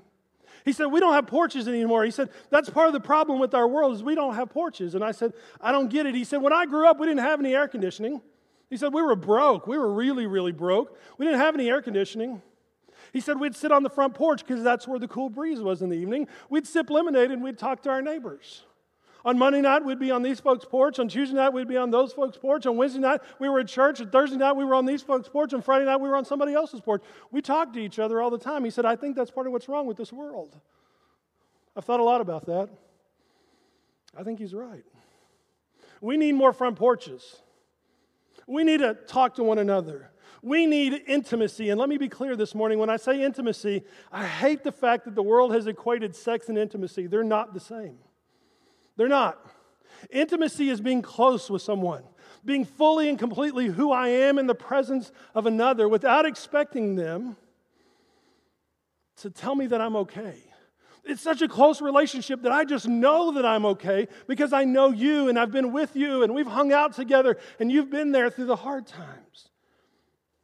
He 0.65 0.71
said, 0.71 0.85
We 0.85 0.99
don't 0.99 1.13
have 1.13 1.27
porches 1.27 1.67
anymore. 1.67 2.03
He 2.03 2.11
said, 2.11 2.29
That's 2.49 2.69
part 2.69 2.87
of 2.87 2.93
the 2.93 2.99
problem 2.99 3.39
with 3.39 3.53
our 3.53 3.67
world 3.67 3.95
is 3.95 4.03
we 4.03 4.15
don't 4.15 4.35
have 4.35 4.49
porches. 4.49 4.95
And 4.95 5.03
I 5.03 5.11
said, 5.11 5.33
I 5.61 5.71
don't 5.71 5.89
get 5.89 6.05
it. 6.05 6.15
He 6.15 6.23
said, 6.23 6.41
When 6.41 6.53
I 6.53 6.65
grew 6.65 6.87
up, 6.87 6.99
we 6.99 7.07
didn't 7.07 7.21
have 7.21 7.39
any 7.39 7.55
air 7.55 7.67
conditioning. 7.67 8.21
He 8.69 8.77
said, 8.77 8.93
We 8.93 9.01
were 9.01 9.15
broke. 9.15 9.67
We 9.67 9.77
were 9.77 9.91
really, 9.91 10.25
really 10.25 10.51
broke. 10.51 10.97
We 11.17 11.25
didn't 11.25 11.39
have 11.39 11.55
any 11.55 11.69
air 11.69 11.81
conditioning. 11.81 12.41
He 13.13 13.21
said, 13.21 13.39
We'd 13.39 13.55
sit 13.55 13.71
on 13.71 13.83
the 13.83 13.89
front 13.89 14.13
porch 14.13 14.45
because 14.45 14.63
that's 14.63 14.87
where 14.87 14.99
the 14.99 15.07
cool 15.07 15.29
breeze 15.29 15.61
was 15.61 15.81
in 15.81 15.89
the 15.89 15.97
evening. 15.97 16.27
We'd 16.49 16.67
sip 16.67 16.89
lemonade 16.89 17.31
and 17.31 17.43
we'd 17.43 17.57
talk 17.57 17.81
to 17.83 17.89
our 17.89 18.01
neighbors. 18.01 18.63
On 19.25 19.38
Monday 19.38 19.62
night, 19.62 19.83
we'd 19.83 20.00
be 20.00 20.12
on 20.12 20.21
these 20.21 20.39
folks' 20.39 20.65
porch. 20.65 21.00
On 21.00 21.07
Tuesday 21.07 21.36
night, 21.36 21.50
we'd 21.50 21.67
be 21.67 21.77
on 21.77 21.91
those 21.91 22.13
folks' 22.13 22.38
porch. 22.38 22.65
On 22.65 22.77
Wednesday 22.77 23.00
night, 23.00 23.21
we 23.39 23.50
were 23.50 23.59
at 23.59 23.67
church. 23.67 24.00
On 24.00 24.09
Thursday 24.09 24.38
night, 24.38 24.53
we 24.53 24.63
were 24.63 24.75
on 24.75 24.86
these 24.86 25.01
folks' 25.01 25.27
porch. 25.27 25.53
On 25.53 25.62
Friday 25.62 25.86
night, 25.86 25.97
we 25.97 26.07
were 26.07 26.15
on 26.15 26.25
somebody 26.25 26.53
else's 26.53 26.81
porch. 26.81 27.03
We 27.31 27.41
talked 27.41 27.74
to 27.74 27.79
each 27.79 28.00
other 28.00 28.21
all 28.21 28.29
the 28.29 28.38
time. 28.38 28.63
He 28.63 28.69
said, 28.69 28.86
I 28.86 28.95
think 28.95 29.15
that's 29.15 29.31
part 29.31 29.47
of 29.47 29.53
what's 29.53 29.67
wrong 29.67 29.86
with 29.88 29.97
this 29.97 30.13
world. 30.13 30.55
I've 31.75 31.86
thought 31.86 32.00
a 32.00 32.03
lot 32.03 32.21
about 32.21 32.45
that. 32.45 32.69
I 34.17 34.24
think 34.24 34.39
he's 34.39 34.53
right. 34.53 34.83
We 36.01 36.17
need 36.17 36.33
more 36.33 36.53
front 36.53 36.77
porches. 36.77 37.38
We 38.47 38.63
need 38.63 38.79
to 38.79 38.93
talk 38.93 39.36
to 39.36 39.43
one 39.43 39.57
another. 39.59 40.12
We 40.41 40.65
need 40.65 41.01
intimacy. 41.07 41.69
And 41.69 41.79
let 41.79 41.89
me 41.89 41.97
be 41.97 42.07
clear 42.09 42.36
this 42.36 42.55
morning 42.55 42.79
when 42.79 42.89
I 42.89 42.97
say 42.97 43.21
intimacy, 43.21 43.83
I 44.12 44.25
hate 44.25 44.63
the 44.63 44.71
fact 44.71 45.05
that 45.05 45.15
the 45.15 45.24
world 45.24 45.53
has 45.53 45.67
equated 45.67 46.15
sex 46.15 46.50
and 46.50 46.57
intimacy. 46.57 47.07
They're 47.07 47.24
not 47.24 47.53
the 47.53 47.59
same. 47.59 47.97
They're 48.98 49.08
not. 49.08 49.39
Intimacy 50.10 50.70
is 50.70 50.82
being 50.82 51.01
close 51.01 51.50
with 51.50 51.62
someone, 51.62 52.04
being 52.44 52.66
fully 52.66 53.10
and 53.10 53.18
completely 53.18 53.68
who 53.68 53.92
I 53.92 54.10
am 54.10 54.38
in 54.38 54.48
the 54.48 54.56
presence 54.56 55.12
of 55.34 55.46
another 55.46 55.88
without 55.88 56.25
expecting 56.25 56.96
them 56.96 57.38
to 59.18 59.30
tell 59.30 59.56
me 59.56 59.68
that 59.68 59.82
I'm 59.82 59.96
okay. 59.96 60.36
It's 61.04 61.22
such 61.22 61.42
a 61.42 61.48
close 61.48 61.82
relationship 61.82 62.42
that 62.42 62.51
I 62.51 62.66
just 62.66 62.88
know 62.88 63.32
that 63.34 63.46
I'm 63.46 63.66
okay 63.66 64.08
because 64.27 64.51
I 64.51 64.66
know 64.66 64.89
you 64.92 65.30
and 65.30 65.39
I've 65.39 65.51
been 65.51 65.72
with 65.72 65.96
you 65.96 66.24
and 66.24 66.34
we've 66.34 66.48
hung 66.48 66.74
out 66.74 66.94
together 66.94 67.38
and 67.60 67.72
you've 67.72 67.89
been 67.89 68.12
there 68.12 68.30
through 68.30 68.48
the 68.48 68.58
hard 68.58 68.88
times. 68.88 69.50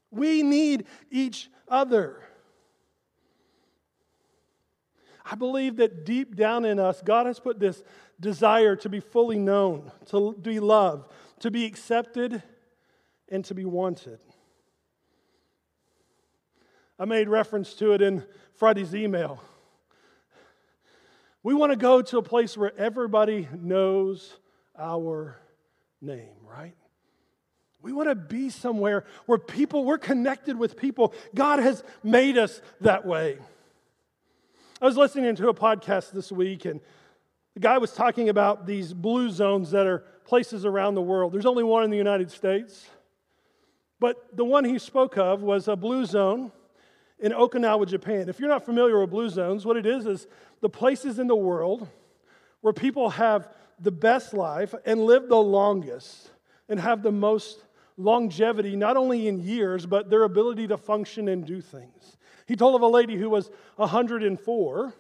We 0.10 0.42
need 0.42 0.86
each 1.12 1.50
other. 1.68 2.24
I 5.26 5.36
believe 5.36 5.78
that 5.78 6.06
deep 6.06 6.36
down 6.36 6.66
in 6.66 6.80
us, 6.80 7.02
God 7.02 7.26
has 7.26 7.40
put 7.40 7.60
this 7.60 7.82
desire 8.24 8.76
to 8.78 8.90
be 8.90 9.00
fully 9.00 9.38
known, 9.38 9.92
to 10.08 10.34
be 10.34 10.60
loved, 10.60 11.12
to 11.40 11.52
be 11.52 11.66
accepted, 11.66 12.42
and 13.30 13.46
to 13.46 13.54
be 13.54 13.66
wanted. 13.66 14.20
I 16.98 17.06
made 17.06 17.30
reference 17.30 17.74
to 17.76 17.94
it 17.94 18.02
in 18.02 18.24
Friday's 18.56 18.96
email. 18.96 19.42
We 21.44 21.54
want 21.54 21.72
to 21.72 21.76
go 21.76 22.02
to 22.02 22.18
a 22.18 22.24
place 22.24 22.58
where 22.58 22.72
everybody 22.78 23.48
knows 23.60 24.38
our 24.80 25.38
name, 26.02 26.36
right? 26.48 26.76
We 27.82 27.92
want 27.92 28.08
to 28.08 28.16
be 28.16 28.50
somewhere 28.50 29.04
where 29.26 29.38
people, 29.38 29.84
we're 29.84 29.98
connected 29.98 30.58
with 30.58 30.78
people. 30.78 31.14
God 31.36 31.60
has 31.60 31.84
made 32.02 32.38
us 32.38 32.62
that 32.80 33.06
way. 33.06 33.38
I 34.82 34.86
was 34.86 34.96
listening 34.96 35.36
to 35.36 35.50
a 35.50 35.54
podcast 35.54 36.12
this 36.12 36.32
week, 36.32 36.66
and 36.66 36.80
the 37.54 37.60
guy 37.60 37.78
was 37.78 37.92
talking 37.92 38.30
about 38.30 38.66
these 38.66 38.94
blue 38.94 39.30
zones 39.30 39.72
that 39.72 39.86
are 39.86 40.00
places 40.26 40.66
around 40.66 40.96
the 40.96 41.02
world. 41.02 41.34
There's 41.34 41.46
only 41.46 41.64
one 41.64 41.84
in 41.84 41.92
the 41.92 41.98
United 41.98 42.32
States, 42.32 42.90
but 44.00 44.36
the 44.36 44.46
one 44.46 44.66
he 44.66 44.80
spoke 44.80 45.18
of 45.18 45.42
was 45.44 45.68
a 45.68 45.76
blue 45.76 46.06
zone 46.06 46.52
in 47.20 47.32
Okinawa, 47.32 47.88
Japan. 47.88 48.28
If 48.28 48.40
you're 48.40 48.50
not 48.50 48.66
familiar 48.66 49.00
with 49.00 49.12
blue 49.12 49.30
zones, 49.30 49.66
what 49.66 49.78
it 49.78 49.86
is 49.86 50.06
is 50.06 50.28
the 50.62 50.70
places 50.70 51.20
in 51.20 51.28
the 51.28 51.36
world 51.36 51.88
where 52.62 52.74
people 52.74 53.10
have 53.12 53.50
the 53.80 53.92
best 53.92 54.34
life 54.34 54.74
and 54.86 55.06
live 55.06 55.30
the 55.30 55.36
longest 55.36 56.32
and 56.70 56.80
have 56.80 57.04
the 57.04 57.12
most 57.12 57.64
longevity, 57.98 58.76
not 58.76 58.98
only 58.98 59.28
in 59.28 59.40
years, 59.40 59.86
but 59.86 60.10
their 60.10 60.24
ability 60.24 60.68
to 60.68 60.78
function 60.78 61.28
and 61.28 61.46
do 61.46 61.62
things. 61.62 62.18
He 62.48 62.56
told 62.56 62.76
of 62.76 62.82
a 62.82 62.88
lady 62.88 63.16
who 63.16 63.30
was 63.30 63.52
104 63.76 64.94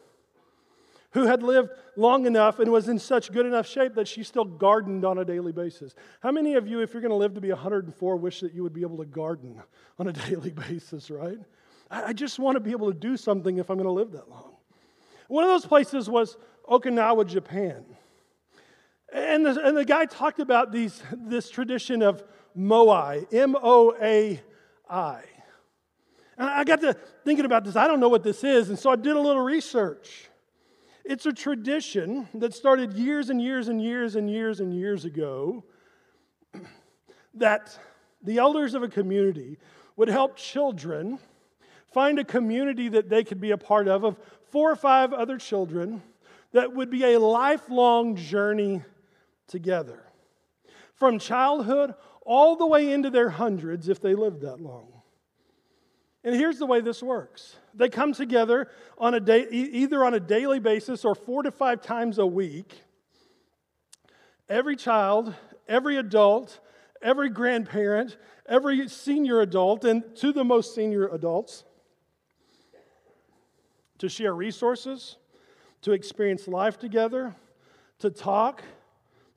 who 1.13 1.25
had 1.25 1.43
lived 1.43 1.69
long 1.95 2.25
enough 2.25 2.59
and 2.59 2.71
was 2.71 2.89
in 2.89 2.97
such 2.99 3.31
good 3.31 3.45
enough 3.45 3.67
shape 3.67 3.95
that 3.95 4.07
she 4.07 4.23
still 4.23 4.45
gardened 4.45 5.05
on 5.05 5.19
a 5.19 5.25
daily 5.25 5.51
basis. 5.51 5.93
How 6.21 6.31
many 6.31 6.55
of 6.55 6.67
you, 6.67 6.81
if 6.81 6.93
you're 6.93 7.01
going 7.01 7.11
to 7.11 7.15
live 7.15 7.35
to 7.35 7.41
be 7.41 7.49
104, 7.49 8.15
wish 8.17 8.39
that 8.41 8.53
you 8.53 8.63
would 8.63 8.73
be 8.73 8.81
able 8.81 8.97
to 8.97 9.05
garden 9.05 9.61
on 9.99 10.07
a 10.07 10.13
daily 10.29 10.51
basis, 10.51 11.09
right? 11.11 11.37
I 11.89 12.13
just 12.13 12.39
want 12.39 12.55
to 12.55 12.59
be 12.59 12.71
able 12.71 12.91
to 12.91 12.97
do 12.97 13.15
something 13.15 13.57
if 13.57 13.69
I'm 13.69 13.77
going 13.77 13.85
to 13.85 13.91
live 13.91 14.11
that 14.13 14.29
long. 14.29 14.55
One 15.27 15.43
of 15.43 15.49
those 15.49 15.65
places 15.65 16.09
was 16.09 16.37
Okinawa, 16.67 17.27
Japan. 17.27 17.85
And 19.13 19.45
the, 19.45 19.67
and 19.67 19.77
the 19.77 19.85
guy 19.85 20.05
talked 20.05 20.39
about 20.39 20.71
these, 20.71 21.03
this 21.15 21.49
tradition 21.51 22.01
of 22.01 22.23
Moai, 22.57 23.31
M 23.31 23.55
O 23.61 23.95
A 24.01 24.41
I. 24.89 25.21
And 26.37 26.49
I 26.49 26.63
got 26.63 26.81
to 26.81 26.95
thinking 27.23 27.45
about 27.45 27.63
this. 27.63 27.75
I 27.75 27.87
don't 27.87 27.99
know 27.99 28.09
what 28.09 28.23
this 28.23 28.43
is. 28.43 28.69
And 28.69 28.79
so 28.79 28.89
I 28.89 28.95
did 28.95 29.15
a 29.15 29.19
little 29.19 29.43
research. 29.43 30.29
It's 31.05 31.25
a 31.25 31.33
tradition 31.33 32.29
that 32.35 32.53
started 32.53 32.93
years 32.93 33.29
and 33.29 33.41
years 33.41 33.67
and 33.67 33.81
years 33.81 34.15
and 34.15 34.29
years 34.29 34.59
and 34.61 34.73
years 34.73 35.03
ago 35.03 35.65
that 37.33 37.77
the 38.21 38.37
elders 38.37 38.73
of 38.73 38.83
a 38.83 38.87
community 38.87 39.57
would 39.97 40.07
help 40.07 40.37
children 40.37 41.19
find 41.91 42.19
a 42.19 42.23
community 42.23 42.89
that 42.89 43.09
they 43.09 43.23
could 43.23 43.41
be 43.41 43.51
a 43.51 43.57
part 43.57 43.87
of, 43.87 44.03
of 44.03 44.17
four 44.49 44.71
or 44.71 44.75
five 44.75 45.13
other 45.13 45.37
children 45.37 46.01
that 46.53 46.73
would 46.73 46.89
be 46.89 47.03
a 47.03 47.19
lifelong 47.19 48.15
journey 48.15 48.81
together. 49.47 50.03
From 50.95 51.19
childhood 51.19 51.95
all 52.21 52.55
the 52.55 52.65
way 52.65 52.91
into 52.91 53.09
their 53.09 53.29
hundreds 53.29 53.89
if 53.89 53.99
they 53.99 54.15
lived 54.15 54.41
that 54.41 54.61
long. 54.61 55.02
And 56.23 56.35
here's 56.35 56.57
the 56.57 56.65
way 56.65 56.79
this 56.79 57.03
works 57.03 57.55
they 57.73 57.89
come 57.89 58.13
together 58.13 58.69
on 58.97 59.13
a 59.13 59.19
day, 59.19 59.47
either 59.49 60.03
on 60.05 60.13
a 60.13 60.19
daily 60.19 60.59
basis 60.59 61.03
or 61.03 61.15
four 61.15 61.43
to 61.43 61.51
five 61.51 61.81
times 61.81 62.17
a 62.17 62.25
week. 62.25 62.81
Every 64.47 64.75
child, 64.75 65.33
every 65.67 65.97
adult, 65.97 66.59
every 67.01 67.29
grandparent, 67.29 68.17
every 68.47 68.87
senior 68.87 69.41
adult, 69.41 69.83
and 69.85 70.15
to 70.17 70.31
the 70.31 70.43
most 70.43 70.75
senior 70.75 71.07
adults, 71.07 71.63
to 73.97 74.09
share 74.09 74.33
resources, 74.33 75.17
to 75.81 75.91
experience 75.91 76.47
life 76.47 76.77
together, 76.77 77.35
to 77.99 78.09
talk, 78.09 78.63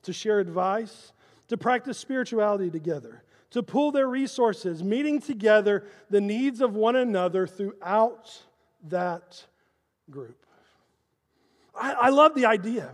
to 0.03 0.13
share 0.13 0.39
advice, 0.39 1.11
to 1.47 1.57
practice 1.57 1.97
spirituality 1.97 2.69
together 2.69 3.23
to 3.51 3.63
pool 3.63 3.91
their 3.91 4.07
resources, 4.07 4.83
meeting 4.83 5.21
together 5.21 5.85
the 6.09 6.21
needs 6.21 6.61
of 6.61 6.75
one 6.75 6.95
another 6.95 7.47
throughout 7.47 8.43
that 8.89 9.45
group. 10.09 10.45
I, 11.75 11.93
I, 11.93 12.09
love 12.09 12.35
the 12.35 12.45
idea. 12.45 12.91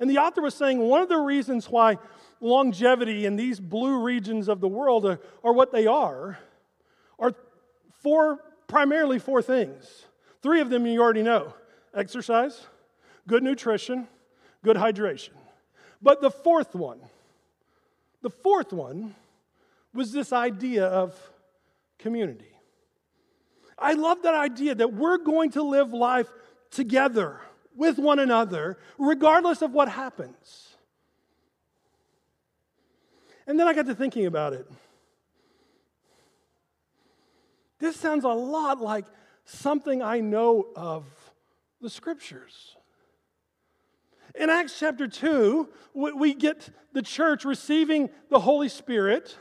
And 0.00 0.08
the 0.10 0.18
author 0.18 0.42
was 0.42 0.54
saying 0.54 0.78
one 0.78 1.02
of 1.02 1.08
the 1.08 1.18
reasons 1.18 1.68
why 1.68 1.98
longevity 2.40 3.26
in 3.26 3.36
these 3.36 3.60
blue 3.60 4.02
regions 4.02 4.48
of 4.48 4.60
the 4.60 4.68
world 4.68 5.06
are, 5.06 5.20
are 5.44 5.52
what 5.52 5.72
they 5.72 5.86
are 5.86 6.38
are 7.18 7.34
four, 8.02 8.38
primarily 8.66 9.18
four 9.18 9.42
things. 9.42 10.06
Three 10.42 10.60
of 10.60 10.70
them 10.70 10.86
you 10.86 11.00
already 11.00 11.22
know 11.22 11.54
exercise, 11.94 12.66
good 13.28 13.42
nutrition, 13.42 14.08
good 14.64 14.76
hydration. 14.76 15.30
But 16.00 16.20
the 16.20 16.30
fourth 16.30 16.74
one, 16.74 17.00
the 18.22 18.30
fourth 18.30 18.72
one 18.72 19.14
was 19.94 20.12
this 20.12 20.32
idea 20.32 20.86
of 20.86 21.14
community. 21.98 22.52
I 23.78 23.94
love 23.94 24.22
that 24.22 24.34
idea 24.34 24.74
that 24.76 24.92
we're 24.92 25.18
going 25.18 25.50
to 25.52 25.62
live 25.62 25.92
life 25.92 26.28
together 26.70 27.40
with 27.76 27.98
one 27.98 28.18
another, 28.18 28.78
regardless 28.98 29.62
of 29.62 29.72
what 29.72 29.88
happens. 29.88 30.68
And 33.46 33.58
then 33.58 33.66
I 33.66 33.74
got 33.74 33.86
to 33.86 33.94
thinking 33.94 34.26
about 34.26 34.52
it. 34.52 34.70
This 37.78 37.96
sounds 37.96 38.24
a 38.24 38.28
lot 38.28 38.80
like 38.80 39.06
something 39.44 40.02
I 40.02 40.20
know 40.20 40.68
of 40.76 41.04
the 41.80 41.90
scriptures. 41.90 42.76
In 44.36 44.48
Acts 44.48 44.78
chapter 44.78 45.08
2, 45.08 45.68
we 45.94 46.34
get 46.34 46.70
the 46.92 47.02
church 47.02 47.44
receiving 47.44 48.08
the 48.30 48.40
Holy 48.40 48.68
Spirit 48.68 49.36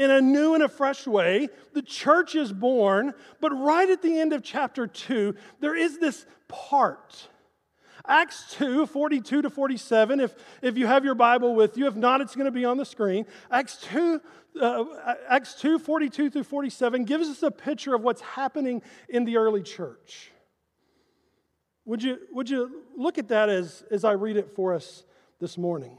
in 0.00 0.10
a 0.10 0.20
new 0.20 0.54
and 0.54 0.62
a 0.62 0.68
fresh 0.68 1.06
way. 1.06 1.50
The 1.74 1.82
church 1.82 2.34
is 2.34 2.54
born, 2.54 3.12
but 3.38 3.50
right 3.50 3.88
at 3.88 4.00
the 4.00 4.18
end 4.18 4.32
of 4.32 4.42
chapter 4.42 4.86
2, 4.86 5.34
there 5.60 5.76
is 5.76 5.98
this 5.98 6.24
part. 6.48 7.28
Acts 8.06 8.56
2, 8.56 8.86
42 8.86 9.42
to 9.42 9.50
47. 9.50 10.20
If, 10.20 10.34
if 10.62 10.78
you 10.78 10.86
have 10.86 11.04
your 11.04 11.14
Bible 11.14 11.54
with 11.54 11.76
you, 11.76 11.86
if 11.86 11.96
not, 11.96 12.22
it's 12.22 12.34
going 12.34 12.46
to 12.46 12.50
be 12.50 12.64
on 12.64 12.78
the 12.78 12.86
screen. 12.86 13.26
Acts 13.50 13.76
2, 13.92 14.22
uh, 14.58 14.84
Acts 15.28 15.54
2, 15.56 15.78
42 15.78 16.30
through 16.30 16.44
47 16.44 17.04
gives 17.04 17.28
us 17.28 17.42
a 17.42 17.50
picture 17.50 17.94
of 17.94 18.00
what's 18.00 18.22
happening 18.22 18.80
in 19.10 19.26
the 19.26 19.36
early 19.36 19.62
church. 19.62 20.32
Would 21.84 22.02
you, 22.02 22.16
would 22.32 22.48
you 22.48 22.84
look 22.96 23.18
at 23.18 23.28
that 23.28 23.50
as, 23.50 23.84
as 23.90 24.04
I 24.04 24.12
read 24.12 24.38
it 24.38 24.54
for 24.56 24.72
us 24.72 25.04
this 25.40 25.58
morning? 25.58 25.98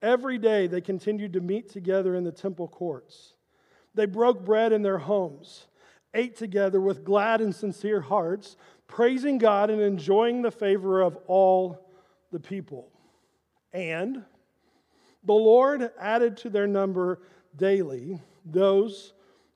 Every 0.00 0.38
day 0.38 0.66
they 0.66 0.80
continued 0.80 1.32
to 1.32 1.40
meet 1.40 1.68
together 1.68 2.14
in 2.14 2.24
the 2.24 2.32
temple 2.32 2.68
courts. 2.68 3.34
They 3.94 4.06
broke 4.06 4.44
bread 4.44 4.72
in 4.72 4.82
their 4.82 4.98
homes, 4.98 5.66
ate 6.14 6.36
together 6.36 6.80
with 6.80 7.04
glad 7.04 7.40
and 7.40 7.54
sincere 7.54 8.00
hearts, 8.00 8.56
praising 8.86 9.38
God 9.38 9.70
and 9.70 9.80
enjoying 9.80 10.42
the 10.42 10.50
favor 10.50 11.00
of 11.00 11.16
all 11.26 11.90
the 12.30 12.38
people. 12.38 12.90
And 13.72 14.24
the 15.24 15.34
Lord 15.34 15.90
added 16.00 16.36
to 16.38 16.50
their 16.50 16.66
number 16.66 17.20
daily 17.56 18.20
those 18.44 19.12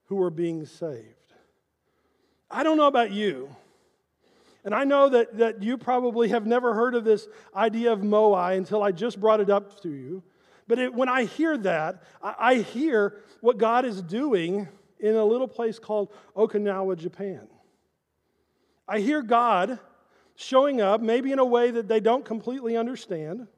who 0.07 0.17
were 0.17 0.31
being 0.31 0.67
saved. 0.67 1.07
I 2.51 2.63
don't 2.63 2.77
know 2.77 2.89
about 2.89 3.13
you, 3.13 3.55
and 4.65 4.75
I 4.75 4.85
know 4.85 5.09
that, 5.09 5.39
that 5.39 5.63
you 5.63 5.79
probably 5.79 6.29
have 6.29 6.47
never 6.47 6.75
heard 6.75 6.95
of 6.95 7.05
this 7.05 7.27
idea 7.55 7.93
of 7.93 8.01
Moai 8.01 8.57
until 8.57 8.83
I 8.83 8.93
just 8.93 9.21
brought 9.21 9.41
it 9.41 9.51
up 9.51 9.81
to 9.83 9.89
you. 9.89 10.23
But 10.67 10.79
it, 10.79 10.95
when 10.95 11.09
I 11.09 11.25
hear 11.25 11.57
that, 11.59 12.03
I, 12.23 12.35
I 12.39 12.55
hear 12.57 13.21
what 13.41 13.59
God 13.59 13.85
is 13.85 14.01
doing 14.03 14.69
in 15.01 15.17
a 15.17 15.25
little 15.25 15.49
place 15.49 15.79
called 15.79 16.13
Okinawa, 16.37 16.97
Japan. 16.97 17.49
I 18.87 19.01
hear 19.01 19.23
God 19.23 19.79
showing 20.37 20.81
up, 20.81 21.01
maybe 21.01 21.33
in 21.33 21.39
a 21.39 21.45
way 21.45 21.71
that 21.71 21.89
they 21.89 22.01
don't 22.01 22.25
completely 22.25 22.77
understand. 22.77 23.49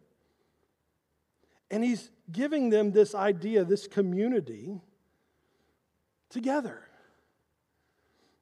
And 1.70 1.84
He's 1.84 2.10
giving 2.30 2.70
them 2.70 2.92
this 2.92 3.14
idea, 3.14 3.64
this 3.64 3.86
community 3.86 4.80
together. 6.30 6.82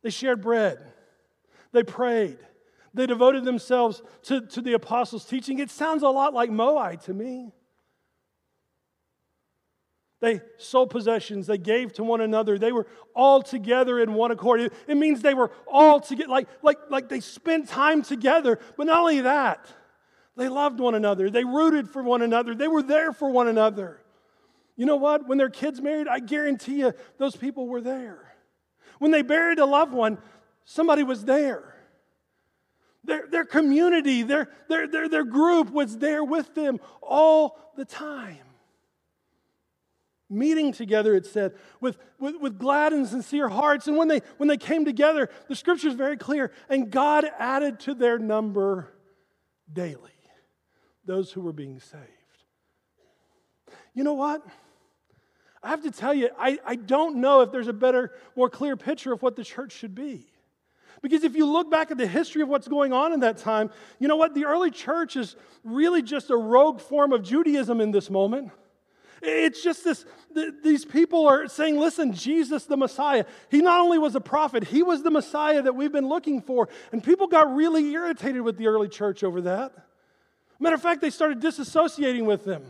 They 0.02 0.10
shared 0.10 0.42
bread, 0.42 0.80
they 1.72 1.82
prayed, 1.82 2.38
they 2.94 3.06
devoted 3.06 3.44
themselves 3.44 4.02
to, 4.24 4.40
to 4.40 4.60
the 4.60 4.74
apostles' 4.74 5.24
teaching. 5.24 5.58
It 5.58 5.70
sounds 5.70 6.02
a 6.02 6.08
lot 6.08 6.34
like 6.34 6.50
Moai 6.50 7.02
to 7.04 7.14
me. 7.14 7.52
They 10.22 10.40
sold 10.56 10.90
possessions. 10.90 11.48
They 11.48 11.58
gave 11.58 11.92
to 11.94 12.04
one 12.04 12.20
another. 12.20 12.56
They 12.56 12.70
were 12.70 12.86
all 13.12 13.42
together 13.42 13.98
in 13.98 14.14
one 14.14 14.30
accord. 14.30 14.72
It 14.86 14.96
means 14.96 15.20
they 15.20 15.34
were 15.34 15.50
all 15.66 15.98
together, 15.98 16.30
like, 16.30 16.46
like, 16.62 16.78
like 16.90 17.08
they 17.08 17.18
spent 17.18 17.68
time 17.68 18.02
together. 18.02 18.60
But 18.76 18.86
not 18.86 19.00
only 19.00 19.22
that, 19.22 19.66
they 20.36 20.48
loved 20.48 20.78
one 20.78 20.94
another. 20.94 21.28
They 21.28 21.42
rooted 21.42 21.90
for 21.90 22.04
one 22.04 22.22
another. 22.22 22.54
They 22.54 22.68
were 22.68 22.84
there 22.84 23.12
for 23.12 23.30
one 23.30 23.48
another. 23.48 24.00
You 24.76 24.86
know 24.86 24.94
what? 24.94 25.26
When 25.26 25.38
their 25.38 25.50
kids 25.50 25.80
married, 25.80 26.06
I 26.06 26.20
guarantee 26.20 26.78
you 26.78 26.94
those 27.18 27.34
people 27.34 27.66
were 27.66 27.80
there. 27.80 28.32
When 29.00 29.10
they 29.10 29.22
buried 29.22 29.58
a 29.58 29.66
loved 29.66 29.92
one, 29.92 30.18
somebody 30.64 31.02
was 31.02 31.24
there. 31.24 31.74
Their, 33.02 33.26
their 33.26 33.44
community, 33.44 34.22
their, 34.22 34.48
their, 34.68 34.86
their, 34.86 35.08
their 35.08 35.24
group 35.24 35.72
was 35.72 35.98
there 35.98 36.22
with 36.22 36.54
them 36.54 36.78
all 37.02 37.58
the 37.76 37.84
time 37.84 38.38
meeting 40.32 40.72
together, 40.72 41.14
it 41.14 41.26
said, 41.26 41.54
with, 41.80 41.98
with, 42.18 42.36
with, 42.40 42.58
glad 42.58 42.92
and 42.92 43.06
sincere 43.06 43.48
hearts. 43.48 43.86
And 43.86 43.96
when 43.96 44.08
they, 44.08 44.20
when 44.38 44.48
they 44.48 44.56
came 44.56 44.84
together, 44.84 45.28
the 45.48 45.54
scripture 45.54 45.88
is 45.88 45.94
very 45.94 46.16
clear. 46.16 46.50
And 46.68 46.90
God 46.90 47.26
added 47.38 47.80
to 47.80 47.94
their 47.94 48.18
number 48.18 48.92
daily 49.72 50.10
those 51.04 51.32
who 51.32 51.40
were 51.40 51.52
being 51.52 51.80
saved. 51.80 52.02
You 53.94 54.04
know 54.04 54.14
what? 54.14 54.42
I 55.62 55.70
have 55.70 55.82
to 55.82 55.90
tell 55.90 56.14
you, 56.14 56.30
I, 56.38 56.58
I 56.64 56.76
don't 56.76 57.16
know 57.16 57.42
if 57.42 57.52
there's 57.52 57.68
a 57.68 57.72
better, 57.72 58.12
more 58.34 58.50
clear 58.50 58.76
picture 58.76 59.12
of 59.12 59.22
what 59.22 59.36
the 59.36 59.44
church 59.44 59.72
should 59.72 59.94
be. 59.94 60.26
Because 61.02 61.24
if 61.24 61.34
you 61.34 61.46
look 61.46 61.70
back 61.70 61.90
at 61.90 61.98
the 61.98 62.06
history 62.06 62.42
of 62.42 62.48
what's 62.48 62.68
going 62.68 62.92
on 62.92 63.12
in 63.12 63.20
that 63.20 63.38
time, 63.38 63.70
you 63.98 64.08
know 64.08 64.16
what? 64.16 64.34
The 64.34 64.44
early 64.44 64.70
church 64.70 65.16
is 65.16 65.36
really 65.64 66.02
just 66.02 66.30
a 66.30 66.36
rogue 66.36 66.80
form 66.80 67.12
of 67.12 67.22
Judaism 67.22 67.80
in 67.80 67.90
this 67.90 68.08
moment. 68.08 68.50
It's 69.24 69.62
just 69.62 69.84
this, 69.84 70.04
these 70.64 70.84
people 70.84 71.28
are 71.28 71.46
saying, 71.46 71.78
listen, 71.78 72.12
Jesus 72.12 72.64
the 72.64 72.76
Messiah, 72.76 73.24
he 73.50 73.60
not 73.60 73.80
only 73.80 73.96
was 73.96 74.16
a 74.16 74.20
prophet, 74.20 74.64
he 74.64 74.82
was 74.82 75.04
the 75.04 75.12
Messiah 75.12 75.62
that 75.62 75.76
we've 75.76 75.92
been 75.92 76.08
looking 76.08 76.42
for. 76.42 76.68
And 76.90 77.02
people 77.02 77.28
got 77.28 77.54
really 77.54 77.88
irritated 77.92 78.42
with 78.42 78.58
the 78.58 78.66
early 78.66 78.88
church 78.88 79.22
over 79.22 79.42
that. 79.42 79.72
Matter 80.58 80.74
of 80.74 80.82
fact, 80.82 81.00
they 81.00 81.10
started 81.10 81.40
disassociating 81.40 82.24
with 82.24 82.44
them. 82.44 82.64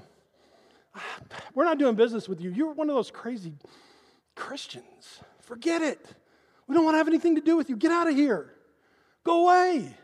We're 1.55 1.65
not 1.65 1.79
doing 1.79 1.95
business 1.95 2.29
with 2.29 2.41
you. 2.43 2.51
You're 2.51 2.73
one 2.73 2.91
of 2.91 2.95
those 2.95 3.11
crazy 3.11 3.55
Christians. 4.35 5.21
Forget 5.41 5.81
it. 5.81 6.05
We 6.67 6.75
don't 6.75 6.85
want 6.85 6.95
to 6.95 6.99
have 6.99 7.09
anything 7.09 7.37
to 7.37 7.41
do 7.41 7.57
with 7.57 7.71
you. 7.71 7.77
Get 7.77 7.93
out 7.93 8.09
of 8.09 8.15
here. 8.15 8.53
Go 9.25 9.45
away. 9.45 9.95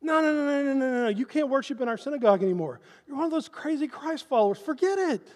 No, 0.00 0.20
no, 0.20 0.32
no, 0.34 0.44
no, 0.44 0.62
no, 0.62 0.74
no, 0.74 1.02
no. 1.04 1.08
You 1.08 1.26
can't 1.26 1.48
worship 1.48 1.80
in 1.80 1.88
our 1.88 1.96
synagogue 1.96 2.42
anymore. 2.42 2.80
You're 3.06 3.16
one 3.16 3.26
of 3.26 3.30
those 3.30 3.48
crazy 3.48 3.86
Christ 3.86 4.28
followers. 4.28 4.58
Forget 4.58 4.98
it. 4.98 5.28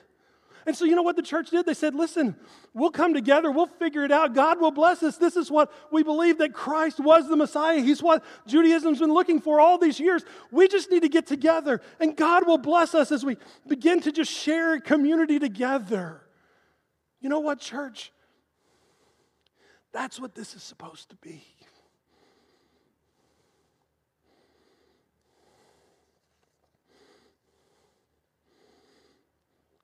And 0.67 0.77
so, 0.77 0.85
you 0.85 0.97
know 0.97 1.03
what 1.03 1.15
the 1.15 1.23
church 1.23 1.51
did? 1.51 1.65
They 1.65 1.75
said, 1.75 1.95
listen, 1.95 2.35
we'll 2.75 2.91
come 2.91 3.15
together, 3.15 3.53
we'll 3.53 3.67
figure 3.69 4.05
it 4.05 4.11
out. 4.11 4.35
God 4.35 4.61
will 4.61 4.73
bless 4.73 5.01
us. 5.05 5.17
This 5.17 5.37
is 5.37 5.49
what 5.49 5.73
we 5.93 6.03
believe 6.03 6.39
that 6.39 6.53
Christ 6.53 6.99
was 6.99 7.29
the 7.29 7.37
Messiah. 7.37 7.81
He's 7.81 8.03
what 8.03 8.25
Judaism's 8.49 8.99
been 8.99 9.15
looking 9.15 9.41
for 9.41 9.61
all 9.61 9.79
these 9.79 10.01
years. 10.01 10.25
We 10.51 10.67
just 10.67 10.91
need 10.91 11.03
to 11.03 11.09
get 11.09 11.27
together, 11.27 11.81
and 12.01 12.17
God 12.17 12.49
will 12.49 12.59
bless 12.59 12.97
us 12.97 13.13
as 13.13 13.25
we 13.25 13.37
begin 13.69 14.01
to 14.01 14.11
just 14.11 14.33
share 14.33 14.81
community 14.81 15.39
together. 15.39 16.23
You 17.21 17.29
know 17.29 17.41
what, 17.41 17.61
church? 17.61 18.13
That's 19.93 20.19
what 20.21 20.35
this 20.35 20.55
is 20.57 20.65
supposed 20.65 21.11
to 21.11 21.17
be. 21.17 21.45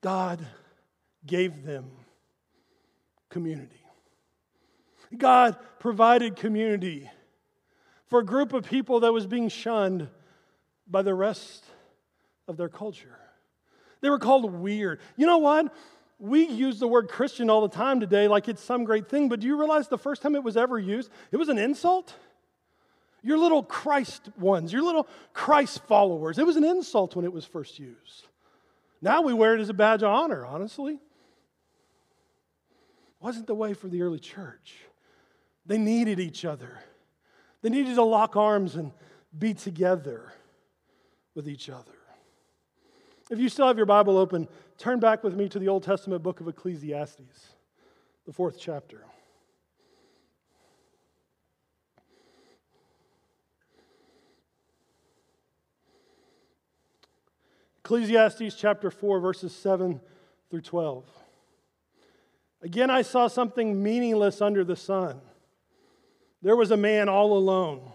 God 0.02 0.44
gave 1.26 1.64
them 1.64 1.90
community. 3.28 3.80
God 5.16 5.56
provided 5.78 6.36
community 6.36 7.10
for 8.06 8.20
a 8.20 8.24
group 8.24 8.52
of 8.52 8.64
people 8.64 9.00
that 9.00 9.12
was 9.12 9.26
being 9.26 9.48
shunned 9.48 10.08
by 10.86 11.02
the 11.02 11.14
rest 11.14 11.64
of 12.48 12.56
their 12.56 12.68
culture. 12.68 13.18
They 14.00 14.10
were 14.10 14.18
called 14.18 14.52
weird. 14.52 15.00
You 15.16 15.26
know 15.26 15.38
what? 15.38 15.74
We 16.18 16.46
use 16.46 16.78
the 16.78 16.86
word 16.86 17.08
Christian 17.08 17.50
all 17.50 17.66
the 17.66 17.74
time 17.74 18.00
today 18.00 18.28
like 18.28 18.48
it's 18.48 18.62
some 18.62 18.84
great 18.84 19.08
thing, 19.08 19.28
but 19.28 19.40
do 19.40 19.46
you 19.46 19.58
realize 19.58 19.88
the 19.88 19.98
first 19.98 20.22
time 20.22 20.34
it 20.34 20.44
was 20.44 20.56
ever 20.56 20.78
used, 20.78 21.10
it 21.30 21.36
was 21.36 21.48
an 21.48 21.58
insult? 21.58 22.14
Your 23.22 23.38
little 23.38 23.62
Christ 23.62 24.28
ones, 24.36 24.72
your 24.72 24.82
little 24.82 25.06
Christ 25.32 25.82
followers. 25.86 26.38
It 26.38 26.46
was 26.46 26.56
an 26.56 26.64
insult 26.64 27.16
when 27.16 27.24
it 27.24 27.32
was 27.32 27.44
first 27.44 27.78
used. 27.78 28.26
Now 29.00 29.22
we 29.22 29.32
wear 29.32 29.54
it 29.54 29.60
as 29.60 29.68
a 29.68 29.74
badge 29.74 30.02
of 30.02 30.10
honor, 30.10 30.44
honestly. 30.44 31.00
Wasn't 33.22 33.46
the 33.46 33.54
way 33.54 33.72
for 33.72 33.86
the 33.88 34.02
early 34.02 34.18
church. 34.18 34.74
They 35.64 35.78
needed 35.78 36.18
each 36.18 36.44
other. 36.44 36.80
They 37.62 37.70
needed 37.70 37.94
to 37.94 38.02
lock 38.02 38.36
arms 38.36 38.74
and 38.74 38.92
be 39.36 39.54
together. 39.54 40.32
with 41.34 41.48
each 41.48 41.70
other. 41.70 41.92
If 43.30 43.38
you 43.38 43.48
still 43.48 43.66
have 43.66 43.78
your 43.78 43.86
Bible 43.86 44.18
open, 44.18 44.48
turn 44.76 45.00
back 45.00 45.24
with 45.24 45.34
me 45.34 45.48
to 45.48 45.58
the 45.58 45.68
Old 45.68 45.82
Testament 45.82 46.22
book 46.22 46.40
of 46.40 46.48
Ecclesiastes, 46.48 47.54
the 48.26 48.32
fourth 48.34 48.58
chapter. 48.58 49.06
Ecclesiastes 57.78 58.54
chapter 58.56 58.90
4, 58.90 59.20
verses 59.20 59.54
7 59.54 60.00
through 60.50 60.60
12. 60.60 61.21
Again, 62.62 62.90
I 62.90 63.02
saw 63.02 63.26
something 63.26 63.82
meaningless 63.82 64.40
under 64.40 64.64
the 64.64 64.76
sun. 64.76 65.20
There 66.42 66.56
was 66.56 66.70
a 66.70 66.76
man 66.76 67.08
all 67.08 67.36
alone. 67.36 67.90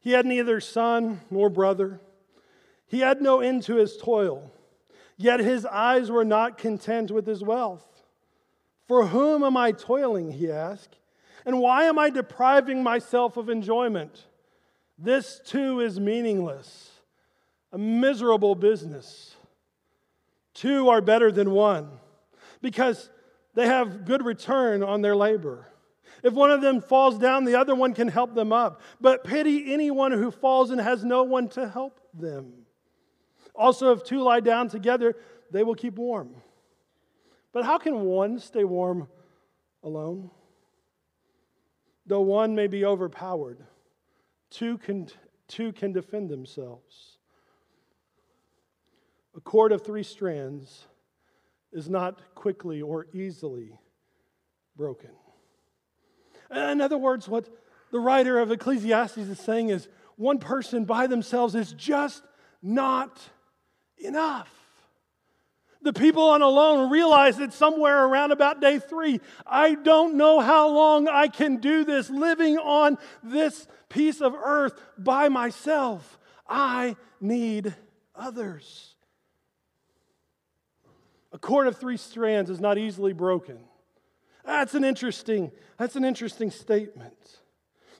He 0.00 0.12
had 0.12 0.26
neither 0.26 0.60
son 0.60 1.22
nor 1.30 1.48
brother. 1.48 2.00
He 2.86 3.00
had 3.00 3.20
no 3.20 3.40
end 3.40 3.62
to 3.64 3.76
his 3.76 3.96
toil, 3.96 4.52
yet 5.16 5.40
his 5.40 5.66
eyes 5.66 6.10
were 6.10 6.24
not 6.24 6.58
content 6.58 7.10
with 7.10 7.26
his 7.26 7.42
wealth. 7.42 7.84
For 8.86 9.06
whom 9.06 9.42
am 9.42 9.56
I 9.56 9.72
toiling? 9.72 10.32
He 10.32 10.50
asked. 10.50 10.96
And 11.44 11.60
why 11.60 11.84
am 11.84 11.98
I 11.98 12.10
depriving 12.10 12.82
myself 12.82 13.36
of 13.36 13.48
enjoyment? 13.48 14.26
This 14.98 15.40
too 15.44 15.80
is 15.80 15.98
meaningless, 15.98 16.90
a 17.72 17.78
miserable 17.78 18.54
business. 18.54 19.34
Two 20.54 20.88
are 20.88 21.00
better 21.00 21.30
than 21.30 21.50
one 21.50 21.90
because 22.62 23.10
they 23.56 23.66
have 23.66 24.04
good 24.04 24.24
return 24.24 24.82
on 24.82 25.00
their 25.00 25.16
labor. 25.16 25.66
If 26.22 26.34
one 26.34 26.50
of 26.50 26.60
them 26.60 26.80
falls 26.80 27.18
down, 27.18 27.44
the 27.44 27.56
other 27.56 27.74
one 27.74 27.94
can 27.94 28.06
help 28.06 28.34
them 28.34 28.52
up. 28.52 28.82
But 29.00 29.24
pity 29.24 29.72
anyone 29.72 30.12
who 30.12 30.30
falls 30.30 30.70
and 30.70 30.80
has 30.80 31.04
no 31.04 31.24
one 31.24 31.48
to 31.50 31.66
help 31.66 31.98
them. 32.12 32.52
Also, 33.54 33.92
if 33.92 34.04
two 34.04 34.20
lie 34.20 34.40
down 34.40 34.68
together, 34.68 35.16
they 35.50 35.62
will 35.64 35.74
keep 35.74 35.96
warm. 35.96 36.34
But 37.52 37.64
how 37.64 37.78
can 37.78 38.02
one 38.02 38.38
stay 38.38 38.64
warm 38.64 39.08
alone? 39.82 40.30
Though 42.04 42.20
one 42.20 42.54
may 42.54 42.66
be 42.66 42.84
overpowered, 42.84 43.64
two 44.50 44.76
can, 44.76 45.08
two 45.48 45.72
can 45.72 45.92
defend 45.92 46.28
themselves. 46.28 47.16
A 49.34 49.40
cord 49.40 49.72
of 49.72 49.82
three 49.82 50.02
strands 50.02 50.86
is 51.76 51.88
not 51.88 52.34
quickly 52.34 52.80
or 52.80 53.06
easily 53.12 53.78
broken. 54.76 55.10
In 56.50 56.80
other 56.80 56.98
words, 56.98 57.28
what 57.28 57.48
the 57.92 58.00
writer 58.00 58.38
of 58.38 58.50
Ecclesiastes 58.50 59.18
is 59.18 59.38
saying 59.38 59.68
is 59.68 59.88
one 60.16 60.38
person 60.38 60.84
by 60.84 61.06
themselves 61.06 61.54
is 61.54 61.72
just 61.74 62.22
not 62.62 63.20
enough. 63.98 64.50
The 65.82 65.92
people 65.92 66.30
on 66.30 66.42
alone 66.42 66.90
realize 66.90 67.36
that 67.36 67.52
somewhere 67.52 68.06
around 68.06 68.32
about 68.32 68.60
day 68.60 68.78
three, 68.78 69.20
I 69.46 69.74
don't 69.74 70.16
know 70.16 70.40
how 70.40 70.70
long 70.70 71.06
I 71.06 71.28
can 71.28 71.58
do 71.58 71.84
this 71.84 72.10
living 72.10 72.58
on 72.58 72.98
this 73.22 73.68
piece 73.88 74.20
of 74.20 74.34
earth 74.34 74.80
by 74.98 75.28
myself. 75.28 76.18
I 76.48 76.96
need 77.20 77.74
others. 78.16 78.95
A 81.36 81.38
cord 81.38 81.66
of 81.66 81.76
three 81.76 81.98
strands 81.98 82.48
is 82.48 82.60
not 82.60 82.78
easily 82.78 83.12
broken. 83.12 83.58
That's 84.46 84.74
an 84.74 84.84
interesting, 84.84 85.52
that's 85.76 85.94
an 85.94 86.02
interesting 86.02 86.50
statement. 86.50 87.40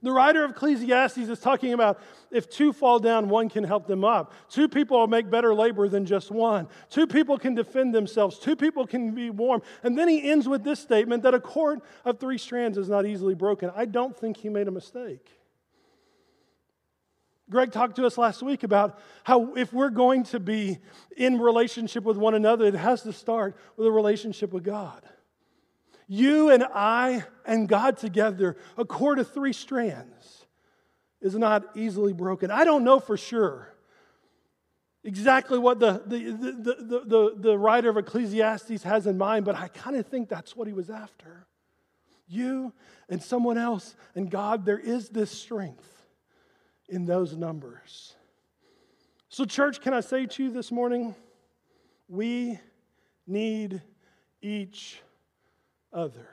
The 0.00 0.10
writer 0.10 0.42
of 0.42 0.52
Ecclesiastes 0.52 1.18
is 1.18 1.38
talking 1.38 1.74
about 1.74 2.00
if 2.30 2.48
two 2.48 2.72
fall 2.72 2.98
down, 2.98 3.28
one 3.28 3.50
can 3.50 3.62
help 3.62 3.86
them 3.86 4.06
up. 4.06 4.32
Two 4.48 4.70
people 4.70 4.98
will 4.98 5.06
make 5.06 5.28
better 5.28 5.54
labor 5.54 5.86
than 5.86 6.06
just 6.06 6.30
one. 6.30 6.66
Two 6.88 7.06
people 7.06 7.36
can 7.36 7.54
defend 7.54 7.94
themselves. 7.94 8.38
Two 8.38 8.56
people 8.56 8.86
can 8.86 9.14
be 9.14 9.28
warm. 9.28 9.60
And 9.82 9.98
then 9.98 10.08
he 10.08 10.30
ends 10.30 10.48
with 10.48 10.64
this 10.64 10.80
statement 10.80 11.22
that 11.24 11.34
a 11.34 11.40
cord 11.40 11.80
of 12.06 12.18
three 12.18 12.38
strands 12.38 12.78
is 12.78 12.88
not 12.88 13.04
easily 13.04 13.34
broken. 13.34 13.70
I 13.76 13.84
don't 13.84 14.16
think 14.16 14.38
he 14.38 14.48
made 14.48 14.66
a 14.66 14.70
mistake. 14.72 15.35
Greg 17.48 17.70
talked 17.70 17.96
to 17.96 18.06
us 18.06 18.18
last 18.18 18.42
week 18.42 18.64
about 18.64 18.98
how 19.22 19.54
if 19.54 19.72
we're 19.72 19.90
going 19.90 20.24
to 20.24 20.40
be 20.40 20.78
in 21.16 21.38
relationship 21.38 22.02
with 22.02 22.16
one 22.16 22.34
another, 22.34 22.64
it 22.64 22.74
has 22.74 23.02
to 23.02 23.12
start 23.12 23.56
with 23.76 23.86
a 23.86 23.90
relationship 23.90 24.52
with 24.52 24.64
God. 24.64 25.02
You 26.08 26.50
and 26.50 26.64
I 26.64 27.24
and 27.44 27.68
God 27.68 27.96
together, 27.96 28.56
a 28.76 28.84
cord 28.84 29.18
of 29.18 29.32
three 29.32 29.52
strands, 29.52 30.46
is 31.20 31.34
not 31.36 31.76
easily 31.76 32.12
broken. 32.12 32.50
I 32.50 32.64
don't 32.64 32.84
know 32.84 33.00
for 33.00 33.16
sure 33.16 33.72
exactly 35.04 35.58
what 35.58 35.78
the, 35.78 36.02
the, 36.04 36.18
the, 36.18 37.04
the, 37.04 37.34
the, 37.36 37.58
writer 37.58 37.88
of 37.88 37.96
Ecclesiastes 37.96 38.82
has 38.82 39.06
in 39.06 39.16
mind, 39.16 39.44
but 39.44 39.54
I 39.54 39.68
kind 39.68 39.96
of 39.96 40.06
think 40.06 40.28
that's 40.28 40.56
what 40.56 40.66
he 40.66 40.72
was 40.72 40.90
after. 40.90 41.46
You 42.26 42.72
and 43.08 43.22
someone 43.22 43.56
else 43.56 43.94
and 44.16 44.28
God, 44.28 44.66
there 44.66 44.78
is 44.78 45.08
this 45.08 45.30
strength 45.30 45.95
in 46.88 47.04
those 47.04 47.36
numbers. 47.36 48.14
So, 49.28 49.44
church, 49.44 49.80
can 49.80 49.92
I 49.92 50.00
say 50.00 50.26
to 50.26 50.44
you 50.44 50.50
this 50.50 50.70
morning, 50.70 51.14
we 52.08 52.58
need 53.26 53.82
each 54.40 55.00
other. 55.92 56.28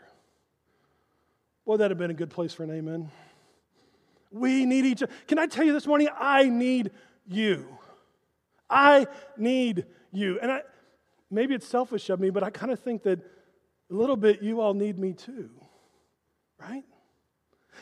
Boy, 1.66 1.78
that'd 1.78 1.92
have 1.92 1.98
been 1.98 2.12
a 2.12 2.16
good 2.16 2.30
place 2.30 2.54
for 2.54 2.64
an 2.64 2.72
amen. 2.72 3.10
We 4.32 4.66
need 4.66 4.86
each 4.86 5.04
other. 5.04 5.12
Can 5.28 5.40
I 5.40 5.48
tell 5.48 5.66
you 5.66 5.74
this 5.74 5.88
morning, 5.88 6.10
I 6.18 6.50
need 6.50 6.92
you. 7.28 7.68
I 8.70 9.08
need 9.38 9.86
you. 10.12 10.40
And 10.40 10.52
I, 10.52 10.62
maybe 11.32 11.56
it's 11.56 11.68
selfish 11.68 12.10
of 12.10 12.20
me, 12.20 12.30
but 12.30 12.44
I 12.44 12.50
kind 12.50 12.72
of 12.72 12.80
think 12.80 13.04
that 13.04 13.20
a 13.20 13.94
little 13.94 14.18
bit 14.18 14.42
you 14.42 14.62
all 14.62 14.74
need 14.74 14.98
me 14.98 15.14
too, 15.14 15.50
right? 16.60 16.84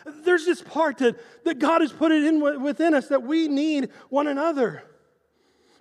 There's 0.06 0.46
this 0.46 0.62
part 0.62 0.98
that, 1.00 1.16
that 1.46 1.60
God 1.60 1.82
has 1.82 1.92
put 1.92 2.12
it 2.12 2.24
in 2.24 2.62
within 2.62 2.94
us 2.94 3.08
that 3.10 3.24
we 3.24 3.48
need 3.48 3.90
one 4.10 4.28
another. 4.28 4.84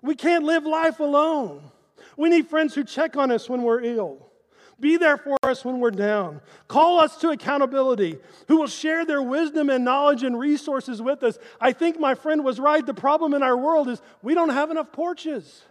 We 0.03 0.14
can't 0.14 0.44
live 0.44 0.64
life 0.64 1.01
alone. 1.01 1.70
We 2.16 2.29
need 2.29 2.49
friends 2.49 2.75
who 2.75 2.85
check 2.85 3.16
on 3.16 3.31
us 3.31 3.49
when 3.49 3.62
we're 3.62 3.83
ill. 3.83 4.31
Be 4.79 4.96
there 4.96 5.18
for 5.18 5.37
us 5.42 5.62
when 5.64 5.79
we're 5.79 5.90
down. 5.90 6.40
Call 6.66 7.01
us 7.01 7.18
to 7.18 7.31
accountability, 7.31 8.18
who 8.49 8.57
will 8.59 8.66
share 8.66 9.05
their 9.05 9.23
wisdom 9.23 9.68
and 9.68 9.85
knowledge 9.85 10.23
and 10.23 10.38
resources 10.38 11.03
with 11.03 11.23
us. 11.23 11.38
I 11.61 11.73
think 11.73 12.01
my 12.01 12.14
friend 12.14 12.44
was 12.44 12.59
right. 12.59 12.85
The 12.85 12.94
problem 12.94 13.35
in 13.35 13.42
our 13.42 13.57
world 13.57 13.88
is 13.90 14.01
we 14.23 14.35
don't 14.35 14.49
have 14.49 14.70
enough 14.70 14.90
porches. 14.90 15.62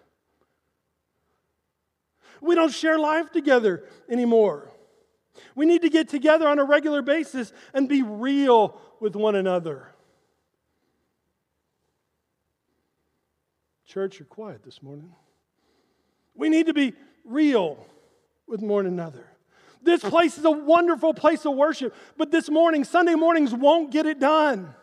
We 2.40 2.54
don't 2.54 2.72
share 2.72 3.00
life 3.00 3.32
together 3.32 3.84
anymore. 4.08 4.72
We 5.56 5.66
need 5.66 5.82
to 5.84 5.90
get 5.90 6.10
together 6.10 6.48
on 6.48 6.60
a 6.60 6.64
regular 6.64 7.02
basis 7.02 7.54
and 7.74 7.88
be 7.88 8.02
real 8.02 8.80
with 9.00 9.16
one 9.16 9.36
another. 9.36 9.88
Church, 13.86 14.20
you're 14.20 14.26
quiet 14.26 14.64
this 14.64 14.84
morning. 14.84 15.12
We 16.36 16.50
need 16.50 16.68
to 16.68 16.74
be 16.74 16.94
real 17.26 17.86
with 18.48 18.62
one 18.62 18.86
another. 18.86 19.26
This 19.82 20.02
place 20.02 20.38
is 20.38 20.46
a 20.46 20.52
wonderful 20.52 21.14
place 21.14 21.46
of 21.46 21.56
worship, 21.56 21.96
but 22.18 22.32
this 22.32 22.50
morning, 22.50 22.84
Sunday 22.84 23.16
mornings 23.16 23.54
won't 23.54 23.92
get 23.92 24.06
it 24.06 24.20
done. 24.20 24.76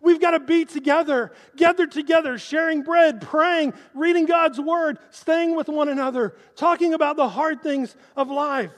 We've 0.00 0.20
got 0.20 0.32
to 0.32 0.40
be 0.40 0.64
together, 0.64 1.32
gathered 1.56 1.92
together, 1.92 2.36
sharing 2.38 2.82
bread, 2.82 3.20
praying, 3.20 3.74
reading 3.94 4.26
God's 4.26 4.60
word, 4.60 4.98
staying 5.10 5.56
with 5.56 5.68
one 5.68 5.88
another, 5.88 6.34
talking 6.56 6.94
about 6.94 7.16
the 7.16 7.28
hard 7.28 7.62
things 7.62 7.96
of 8.16 8.28
life. 8.28 8.70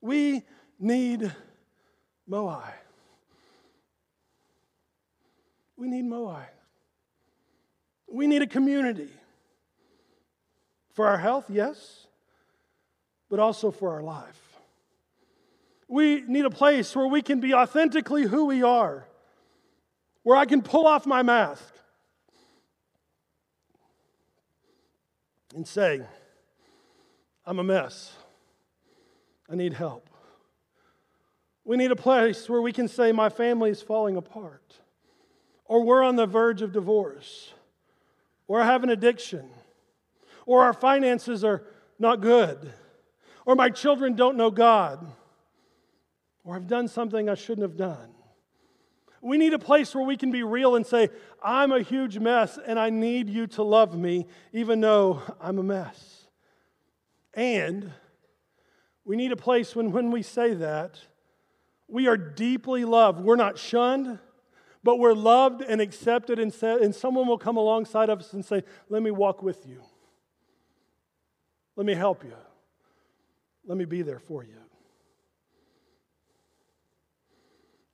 We 0.00 0.42
need 0.78 1.32
Moai. 2.28 2.72
We 5.76 5.88
need 5.88 6.04
Moai. 6.04 6.44
We 8.10 8.26
need 8.26 8.42
a 8.42 8.46
community. 8.46 9.08
For 10.92 11.06
our 11.06 11.18
health, 11.18 11.46
yes, 11.48 12.06
but 13.28 13.38
also 13.38 13.70
for 13.70 13.94
our 13.94 14.02
life. 14.02 14.58
We 15.88 16.22
need 16.22 16.44
a 16.44 16.50
place 16.50 16.94
where 16.94 17.06
we 17.06 17.22
can 17.22 17.40
be 17.40 17.54
authentically 17.54 18.24
who 18.24 18.46
we 18.46 18.62
are, 18.62 19.06
where 20.22 20.36
I 20.36 20.44
can 20.44 20.62
pull 20.62 20.86
off 20.86 21.06
my 21.06 21.22
mask 21.22 21.74
and 25.54 25.66
say, 25.66 26.02
I'm 27.46 27.58
a 27.58 27.64
mess. 27.64 28.12
I 29.50 29.56
need 29.56 29.72
help. 29.72 30.08
We 31.64 31.76
need 31.76 31.90
a 31.90 31.96
place 31.96 32.48
where 32.48 32.62
we 32.62 32.72
can 32.72 32.88
say, 32.88 33.12
My 33.12 33.28
family 33.28 33.70
is 33.70 33.82
falling 33.82 34.16
apart, 34.16 34.80
or 35.64 35.82
we're 35.82 36.02
on 36.02 36.16
the 36.16 36.26
verge 36.26 36.62
of 36.62 36.72
divorce, 36.72 37.52
or 38.46 38.60
I 38.60 38.66
have 38.66 38.82
an 38.82 38.90
addiction, 38.90 39.48
or 40.46 40.62
our 40.62 40.72
finances 40.72 41.44
are 41.44 41.62
not 41.98 42.20
good, 42.20 42.72
or 43.44 43.54
my 43.54 43.70
children 43.70 44.14
don't 44.14 44.36
know 44.36 44.50
God, 44.50 45.06
or 46.44 46.56
I've 46.56 46.66
done 46.66 46.88
something 46.88 47.28
I 47.28 47.34
shouldn't 47.34 47.62
have 47.62 47.76
done. 47.76 48.10
We 49.22 49.36
need 49.36 49.52
a 49.52 49.58
place 49.58 49.94
where 49.94 50.04
we 50.04 50.16
can 50.16 50.30
be 50.30 50.42
real 50.42 50.76
and 50.76 50.86
say, 50.86 51.10
I'm 51.42 51.72
a 51.72 51.82
huge 51.82 52.18
mess 52.18 52.58
and 52.66 52.78
I 52.78 52.88
need 52.88 53.28
you 53.28 53.46
to 53.48 53.62
love 53.62 53.94
me, 53.94 54.26
even 54.52 54.80
though 54.80 55.20
I'm 55.40 55.58
a 55.58 55.62
mess. 55.62 56.26
And 57.34 57.92
we 59.04 59.16
need 59.16 59.32
a 59.32 59.36
place 59.36 59.74
when, 59.74 59.92
when 59.92 60.10
we 60.10 60.22
say 60.22 60.54
that, 60.54 60.98
we 61.88 62.06
are 62.06 62.16
deeply 62.16 62.84
loved. 62.84 63.20
We're 63.20 63.36
not 63.36 63.58
shunned, 63.58 64.18
but 64.84 64.98
we're 64.98 65.14
loved 65.14 65.62
and 65.62 65.80
accepted, 65.80 66.38
and, 66.38 66.52
said, 66.52 66.80
and 66.80 66.94
someone 66.94 67.26
will 67.26 67.38
come 67.38 67.56
alongside 67.56 68.08
of 68.08 68.20
us 68.20 68.32
and 68.32 68.44
say, 68.44 68.62
Let 68.88 69.02
me 69.02 69.10
walk 69.10 69.42
with 69.42 69.66
you. 69.66 69.82
Let 71.76 71.86
me 71.86 71.94
help 71.94 72.24
you. 72.24 72.34
Let 73.66 73.76
me 73.76 73.84
be 73.84 74.02
there 74.02 74.18
for 74.18 74.44
you. 74.44 74.56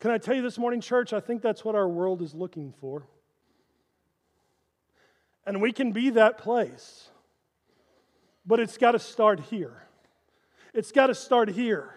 Can 0.01 0.11
I 0.11 0.19
tell 0.19 0.35
you 0.35 0.43
this 0.43 0.59
morning, 0.59 0.81
church? 0.81 1.13
I 1.13 1.21
think 1.21 1.43
that's 1.43 1.65
what 1.65 1.75
our 1.75 1.89
world 1.89 2.23
is 2.23 2.35
looking 2.35 2.73
for. 2.81 3.07
And 5.47 5.61
we 5.63 5.73
can 5.73 5.93
be 5.93 6.11
that 6.11 6.39
place. 6.39 7.09
But 8.45 8.61
it's 8.61 8.77
got 8.77 8.93
to 8.93 8.99
start 8.99 9.41
here. 9.41 9.86
It's 10.77 10.93
got 10.93 11.09
to 11.09 11.15
start 11.15 11.49
here. 11.49 11.93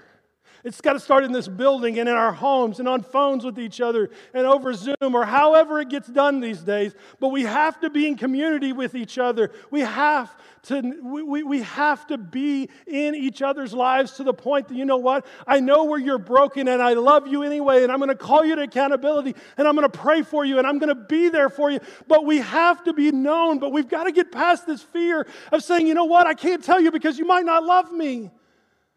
It's 0.64 0.82
got 0.82 0.94
to 0.94 1.00
start 1.00 1.24
in 1.24 1.32
this 1.32 1.48
building 1.48 2.00
and 2.00 2.10
in 2.10 2.16
our 2.16 2.34
homes 2.34 2.80
and 2.80 2.88
on 2.88 3.02
phones 3.02 3.46
with 3.46 3.58
each 3.58 3.80
other 3.80 4.10
and 4.34 4.46
over 4.46 4.74
Zoom 4.74 4.96
or 5.02 5.24
however 5.24 5.80
it 5.80 5.90
gets 5.90 6.08
done 6.08 6.42
these 6.42 6.60
days. 6.60 6.94
But 7.20 7.30
we 7.30 7.44
have 7.44 7.80
to 7.80 7.90
be 7.90 8.08
in 8.08 8.18
community 8.18 8.74
with 8.74 8.94
each 8.94 9.18
other. 9.18 9.52
We 9.72 9.82
have 9.82 10.36
to, 10.64 10.82
we, 11.02 11.44
we 11.44 11.62
have 11.62 12.06
to 12.08 12.18
be 12.18 12.70
in 12.88 13.16
each 13.16 13.42
other's 13.42 13.74
lives 13.74 14.14
to 14.14 14.24
the 14.24 14.34
point 14.34 14.68
that, 14.68 14.76
you 14.76 14.84
know 14.84 14.98
what? 14.98 15.26
I 15.48 15.62
know 15.62 15.86
where 15.86 16.00
you're 16.00 16.18
broken 16.18 16.68
and 16.68 16.82
I 16.82 16.94
love 16.94 17.26
you 17.28 17.44
anyway, 17.44 17.84
and 17.84 17.92
I'm 17.92 18.00
going 18.00 18.10
to 18.10 18.16
call 18.16 18.44
you 18.44 18.56
to 18.56 18.64
accountability 18.64 19.36
and 19.58 19.66
I'm 19.66 19.76
going 19.76 19.90
to 19.90 19.98
pray 19.98 20.24
for 20.24 20.44
you 20.44 20.58
and 20.58 20.68
I'm 20.68 20.78
going 20.78 20.90
to 20.90 20.96
be 20.96 21.30
there 21.30 21.50
for 21.50 21.72
you. 21.72 21.80
But 22.08 22.26
we 22.26 22.40
have 22.40 22.84
to 22.84 22.92
be 22.92 23.12
known, 23.12 23.60
but 23.60 23.72
we've 23.72 23.90
got 23.90 24.06
to 24.06 24.12
get 24.12 24.30
past 24.30 24.68
this 24.68 24.82
fear 24.82 25.26
of 25.54 25.64
saying, 25.64 25.88
you 25.88 25.94
know 25.94 26.06
what? 26.06 26.28
I 26.28 26.34
can't 26.34 26.64
tell 26.64 26.82
you 26.82 26.92
because 26.92 27.18
you 27.18 27.26
might 27.26 27.46
not 27.46 27.64
love 27.64 27.94
me. 27.94 28.32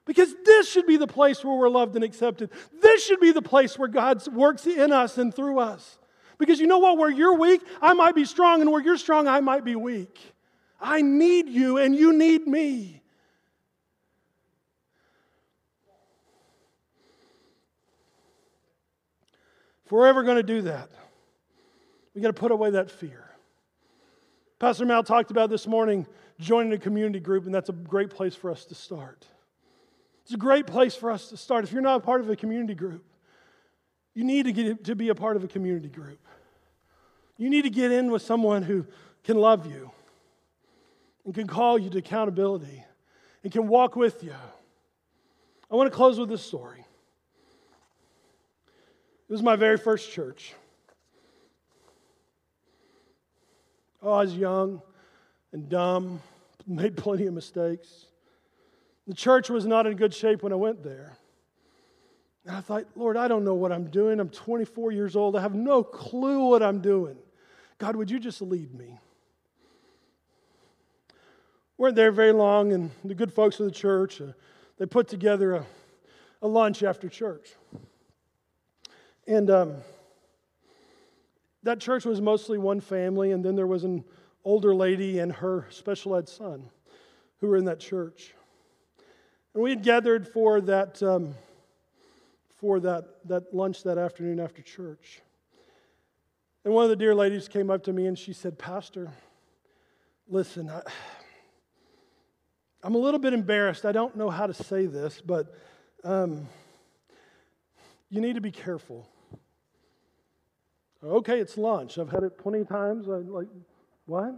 Because 0.05 0.35
this 0.45 0.69
should 0.69 0.87
be 0.87 0.97
the 0.97 1.07
place 1.07 1.45
where 1.45 1.57
we're 1.57 1.69
loved 1.69 1.95
and 1.95 2.05
accepted. 2.05 2.51
This 2.81 3.05
should 3.05 3.21
be 3.21 3.31
the 3.31 3.43
place 3.43 3.79
where 3.79 3.88
God 3.88 4.27
works 4.29 4.67
in 4.67 4.91
us 4.93 5.17
and 5.17 5.35
through 5.35 5.61
us. 5.61 5.99
Because 6.38 6.59
you 6.59 6.67
know 6.67 6.79
what? 6.79 6.99
Where 6.99 7.11
you're 7.11 7.38
weak, 7.38 7.62
I 7.81 7.93
might 7.93 8.17
be 8.17 8.25
strong, 8.25 8.61
and 8.61 8.73
where 8.73 8.83
you're 8.83 8.97
strong, 8.97 9.29
I 9.29 9.41
might 9.41 9.65
be 9.65 9.77
weak. 9.77 10.19
I 10.81 11.03
need 11.03 11.49
you, 11.49 11.79
and 11.79 11.95
you 11.95 12.12
need 12.12 12.49
me. 12.49 13.01
If 19.85 19.93
we're 19.93 20.09
ever 20.09 20.25
going 20.25 20.38
to 20.38 20.43
do 20.43 20.62
that, 20.62 20.91
we 22.15 22.21
got 22.21 22.29
to 22.29 22.33
put 22.33 22.51
away 22.51 22.71
that 22.71 22.91
fear. 22.91 23.31
Pastor 24.59 24.85
Mal 24.85 25.05
talked 25.05 25.31
about 25.31 25.49
this 25.49 25.67
morning 25.67 26.07
joining 26.41 26.73
a 26.73 26.79
community 26.79 27.21
group, 27.21 27.47
and 27.47 27.55
that's 27.55 27.69
a 27.69 27.73
great 27.73 28.11
place 28.11 28.35
for 28.35 28.51
us 28.51 28.65
to 28.65 28.75
start. 28.75 29.27
It's 30.33 30.37
a 30.37 30.38
great 30.38 30.66
place 30.66 30.95
for 30.95 31.11
us 31.11 31.29
to 31.29 31.37
start. 31.37 31.62
If 31.62 31.73
you're 31.73 31.83
not 31.83 31.97
a 31.97 32.01
part 32.01 32.23
of 32.23 32.31
a 32.31 32.37
community 32.37 32.75
group, 32.75 33.05
you 34.14 34.25
need 34.25 34.45
to 34.45 34.53
get 34.53 34.85
to 34.85 34.97
be 34.97 35.11
a 35.11 35.14
part 35.14 35.37
of 35.37 35.45
a 35.45 35.47
community 35.47 35.90
group. 35.90 36.18
You 37.37 37.51
need 37.51 37.64
to 37.64 37.71
get 37.71 37.92
in 37.92 38.11
with 38.11 38.23
someone 38.23 38.62
who 38.62 38.87
can 39.25 39.37
love 39.37 39.66
you 39.66 39.90
and 41.27 41.35
can 41.35 41.47
call 41.47 41.79
you 41.79 41.90
to 41.90 41.99
accountability 41.99 42.83
and 43.42 43.53
can 43.53 43.68
walk 43.68 43.95
with 43.95 44.25
you. 44.25 44.33
I 45.71 45.75
want 45.75 45.92
to 45.92 45.95
close 45.95 46.18
with 46.18 46.31
this 46.31 46.42
story. 46.42 46.87
It 49.29 49.33
was 49.33 49.42
my 49.42 49.57
very 49.57 49.77
first 49.77 50.11
church. 50.12 50.55
Oh, 54.01 54.12
I 54.12 54.23
was 54.23 54.35
young 54.35 54.81
and 55.53 55.68
dumb, 55.68 56.23
made 56.66 56.97
plenty 56.97 57.27
of 57.27 57.35
mistakes. 57.35 58.07
The 59.12 59.16
church 59.16 59.51
was 59.51 59.66
not 59.66 59.87
in 59.87 59.98
good 59.98 60.14
shape 60.14 60.42
when 60.42 60.55
I 60.55 60.57
went 60.57 60.83
there. 60.83 61.18
And 62.46 62.57
I 62.57 62.62
thought, 62.62 62.87
Lord, 62.96 63.18
I 63.18 63.29
don't 63.29 63.44
know 63.44 63.53
what 63.53 63.70
I'm 63.70 63.90
doing. 63.90 64.18
I'm 64.18 64.31
24 64.31 64.90
years 64.90 65.16
old. 65.16 65.37
I 65.37 65.42
have 65.42 65.55
no 65.55 65.85
clue 65.85 66.48
what 66.48 66.62
I'm 66.62 66.81
doing. 66.81 67.18
God, 67.77 67.94
would 67.94 68.11
you 68.11 68.18
just 68.18 68.40
lead 68.40 68.72
me? 68.72 68.98
We 71.77 71.83
weren't 71.83 71.94
there 71.94 72.11
very 72.11 72.33
long, 72.33 72.72
and 72.72 72.90
the 73.05 73.14
good 73.14 73.31
folks 73.31 73.61
of 73.61 73.66
the 73.66 73.70
church, 73.70 74.18
uh, 74.22 74.29
they 74.79 74.87
put 74.87 75.09
together 75.09 75.57
a, 75.57 75.66
a, 76.40 76.48
lunch 76.48 76.83
after 76.83 77.11
church. 77.11 77.51
And 79.27 79.51
um, 79.51 79.75
that 81.64 81.81
church 81.81 82.07
was 82.07 82.22
mostly 82.22 82.57
one 82.57 82.81
family, 82.81 83.33
and 83.33 83.44
then 83.44 83.57
there 83.57 83.66
was 83.66 83.85
an 83.85 84.05
older 84.42 84.75
lady 84.75 85.18
and 85.18 85.31
her 85.31 85.66
special 85.68 86.16
ed 86.16 86.31
son 86.31 86.70
who 87.42 87.48
were 87.48 87.59
in 87.59 87.66
that 87.66 87.79
church. 87.79 88.33
And 89.55 89.62
we 89.62 89.71
had 89.71 89.83
gathered 89.83 90.27
for 90.27 90.61
that, 90.62 91.03
um, 91.03 91.35
for 92.57 92.81
that, 92.81 93.05
that 93.27 93.55
lunch 93.55 93.83
that 93.83 93.99
afternoon 93.99 94.41
after 94.41 94.62
church. 94.62 95.21
And 96.65 96.73
one 96.73 96.85
of 96.85 96.91
the 96.91 96.97
dear 96.97 97.15
ladies 97.15 97.49
came 97.49 97.71
up 97.71 97.85
to 97.85 97.93
me 97.93 98.07
and 98.07 98.19
she 98.19 98.33
said, 98.33 98.59
Pastor, 98.59 99.11
listen, 100.29 100.71
I, 100.71 100.83
I'm 102.83 102.95
a 102.95 102.99
little 102.99 103.21
bit 103.21 103.33
embarrassed. 103.33 103.85
I 103.85 103.93
don't 103.93 104.17
know 104.17 104.31
how 104.31 104.47
to 104.47 104.55
say 104.55 104.87
this, 104.87 105.21
but 105.21 105.55
um, 106.03 106.49
you 108.09 108.21
need 108.21 108.35
to 108.37 108.41
be 108.41 108.51
careful. 108.51 109.09
Okay, 111.05 111.41
it's 111.41 111.59
lunch. 111.59 111.99
I've 111.99 112.11
had 112.11 112.23
it 112.23 112.38
plenty 112.38 112.61
of 112.61 112.69
times. 112.69 113.09
I 113.09 113.17
like, 113.17 113.49
what? 114.07 114.35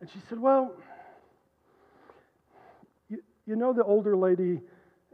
And 0.00 0.08
she 0.08 0.18
said, 0.28 0.38
Well, 0.38 0.76
you 3.48 3.56
know 3.56 3.72
the 3.72 3.82
older 3.82 4.16
lady 4.16 4.60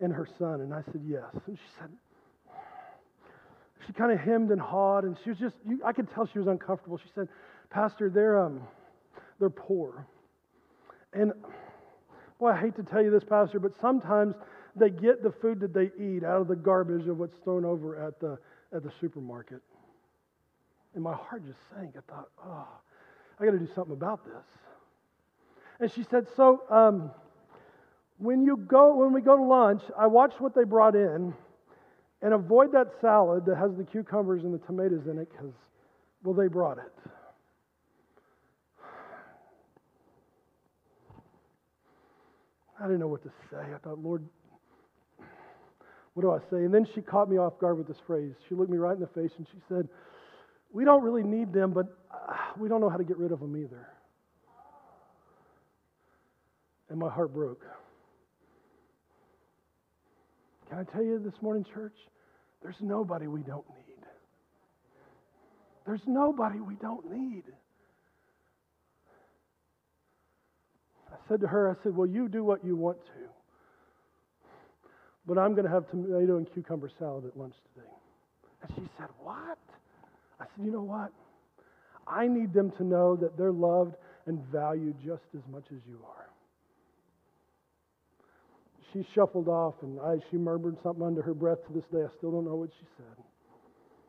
and 0.00 0.12
her 0.12 0.28
son? 0.38 0.60
And 0.60 0.74
I 0.74 0.82
said, 0.82 1.02
Yes. 1.06 1.30
And 1.46 1.56
she 1.56 1.64
said, 1.78 1.90
She 3.86 3.92
kind 3.92 4.12
of 4.12 4.18
hemmed 4.18 4.50
and 4.50 4.60
hawed, 4.60 5.04
and 5.04 5.16
she 5.22 5.30
was 5.30 5.38
just, 5.38 5.56
you, 5.66 5.80
I 5.84 5.92
could 5.92 6.12
tell 6.12 6.26
she 6.26 6.38
was 6.38 6.48
uncomfortable. 6.48 6.98
She 6.98 7.10
said, 7.14 7.28
Pastor, 7.70 8.10
they're, 8.10 8.40
um, 8.40 8.60
they're 9.38 9.50
poor. 9.50 10.06
And 11.12 11.32
boy, 12.38 12.50
I 12.50 12.60
hate 12.60 12.76
to 12.76 12.82
tell 12.82 13.02
you 13.02 13.10
this, 13.10 13.24
Pastor, 13.24 13.60
but 13.60 13.72
sometimes 13.80 14.34
they 14.74 14.90
get 14.90 15.22
the 15.22 15.30
food 15.30 15.60
that 15.60 15.72
they 15.72 15.90
eat 16.02 16.24
out 16.24 16.40
of 16.40 16.48
the 16.48 16.56
garbage 16.56 17.06
of 17.06 17.18
what's 17.18 17.36
thrown 17.44 17.64
over 17.64 18.04
at 18.04 18.18
the, 18.18 18.38
at 18.74 18.82
the 18.82 18.90
supermarket. 19.00 19.62
And 20.94 21.02
my 21.02 21.14
heart 21.14 21.44
just 21.46 21.58
sank. 21.72 21.94
I 21.96 22.12
thought, 22.12 22.28
oh, 22.44 22.68
I 23.38 23.44
got 23.44 23.52
to 23.52 23.58
do 23.58 23.68
something 23.74 23.92
about 23.92 24.24
this. 24.24 24.44
And 25.80 25.90
she 25.90 26.04
said, 26.04 26.26
So, 26.36 26.62
um, 26.70 27.10
when 28.24 28.42
you 28.42 28.56
go 28.56 28.96
when 28.96 29.12
we 29.12 29.20
go 29.20 29.36
to 29.36 29.42
lunch, 29.42 29.82
I 29.98 30.06
watch 30.06 30.32
what 30.38 30.54
they 30.54 30.64
brought 30.64 30.94
in 30.94 31.34
and 32.22 32.32
avoid 32.32 32.72
that 32.72 32.88
salad 33.02 33.44
that 33.46 33.56
has 33.56 33.70
the 33.76 33.84
cucumbers 33.84 34.44
and 34.44 34.54
the 34.54 34.64
tomatoes 34.66 35.06
in 35.10 35.18
it 35.18 35.28
because 35.30 35.52
well 36.22 36.34
they 36.34 36.48
brought 36.48 36.78
it. 36.78 36.92
I 42.80 42.84
didn't 42.84 43.00
know 43.00 43.08
what 43.08 43.22
to 43.22 43.30
say. 43.50 43.58
I 43.74 43.78
thought, 43.78 43.98
Lord, 43.98 44.24
what 46.14 46.22
do 46.22 46.32
I 46.32 46.38
say? 46.50 46.64
And 46.64 46.72
then 46.72 46.86
she 46.94 47.02
caught 47.02 47.30
me 47.30 47.38
off 47.38 47.58
guard 47.58 47.76
with 47.76 47.86
this 47.86 47.96
phrase. 48.06 48.32
She 48.48 48.54
looked 48.54 48.70
me 48.70 48.78
right 48.78 48.94
in 48.94 49.00
the 49.00 49.06
face 49.06 49.30
and 49.36 49.46
she 49.52 49.58
said, 49.68 49.88
We 50.72 50.84
don't 50.84 51.02
really 51.02 51.22
need 51.22 51.52
them, 51.52 51.72
but 51.72 51.86
uh, 52.10 52.34
we 52.58 52.68
don't 52.68 52.80
know 52.80 52.88
how 52.88 52.96
to 52.96 53.04
get 53.04 53.18
rid 53.18 53.32
of 53.32 53.40
them 53.40 53.56
either. 53.56 53.86
And 56.88 56.98
my 56.98 57.10
heart 57.10 57.32
broke. 57.32 57.64
Can 60.74 60.84
I 60.88 60.92
tell 60.92 61.04
you 61.04 61.20
this 61.20 61.40
morning, 61.40 61.64
church? 61.72 61.94
There's 62.60 62.74
nobody 62.80 63.28
we 63.28 63.42
don't 63.42 63.64
need. 63.70 63.94
There's 65.86 66.00
nobody 66.04 66.58
we 66.58 66.74
don't 66.74 67.12
need. 67.12 67.44
I 71.12 71.16
said 71.28 71.42
to 71.42 71.46
her, 71.46 71.70
I 71.70 71.80
said, 71.84 71.94
Well, 71.94 72.08
you 72.08 72.28
do 72.28 72.42
what 72.42 72.64
you 72.64 72.74
want 72.74 72.98
to. 73.04 73.28
But 75.28 75.38
I'm 75.38 75.52
going 75.52 75.64
to 75.64 75.70
have 75.70 75.88
tomato 75.90 76.38
and 76.38 76.52
cucumber 76.52 76.90
salad 76.98 77.24
at 77.24 77.38
lunch 77.38 77.54
today. 77.72 77.86
And 78.62 78.72
she 78.74 78.90
said, 78.98 79.10
What? 79.22 79.58
I 80.40 80.46
said, 80.56 80.64
You 80.64 80.72
know 80.72 80.82
what? 80.82 81.12
I 82.08 82.26
need 82.26 82.52
them 82.52 82.72
to 82.78 82.82
know 82.82 83.14
that 83.14 83.38
they're 83.38 83.52
loved 83.52 83.94
and 84.26 84.40
valued 84.50 84.96
just 85.06 85.22
as 85.36 85.42
much 85.52 85.66
as 85.70 85.78
you 85.86 86.00
are 86.04 86.33
she 88.94 89.06
shuffled 89.14 89.48
off 89.48 89.74
and 89.82 90.00
I, 90.00 90.16
she 90.30 90.38
murmured 90.38 90.78
something 90.82 91.04
under 91.04 91.20
her 91.22 91.34
breath 91.34 91.58
to 91.66 91.72
this 91.74 91.84
day. 91.92 91.98
I 92.02 92.16
still 92.16 92.30
don't 92.30 92.46
know 92.46 92.54
what 92.54 92.70
she 92.78 92.86
said. 92.96 93.24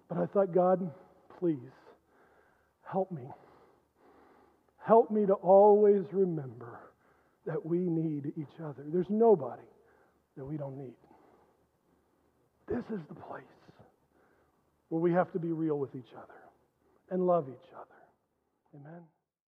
But 0.08 0.20
I 0.20 0.26
thought, 0.28 0.54
God, 0.54 0.92
please 1.40 1.58
help 2.84 3.12
me. 3.12 3.24
Help 4.78 5.12
me 5.12 5.26
to 5.26 5.34
always 5.34 6.04
remember 6.12 6.80
that 7.48 7.66
we 7.66 7.80
need 7.80 8.32
each 8.38 8.62
other. 8.64 8.86
There's 8.88 9.10
nobody 9.10 9.64
that 10.38 10.46
we 10.46 10.58
don't 10.58 10.78
need. 10.78 10.94
This 12.68 12.84
is 12.94 13.02
the 13.10 13.16
place. 13.16 13.44
where 14.90 15.02
we 15.02 15.12
have 15.12 15.32
to 15.34 15.40
be 15.40 15.52
real 15.52 15.78
with 15.78 15.96
each 15.96 16.14
other 16.16 16.40
and 17.12 17.26
love 17.26 17.48
each 17.50 17.74
other. 17.76 18.80
Amen. 18.80 19.02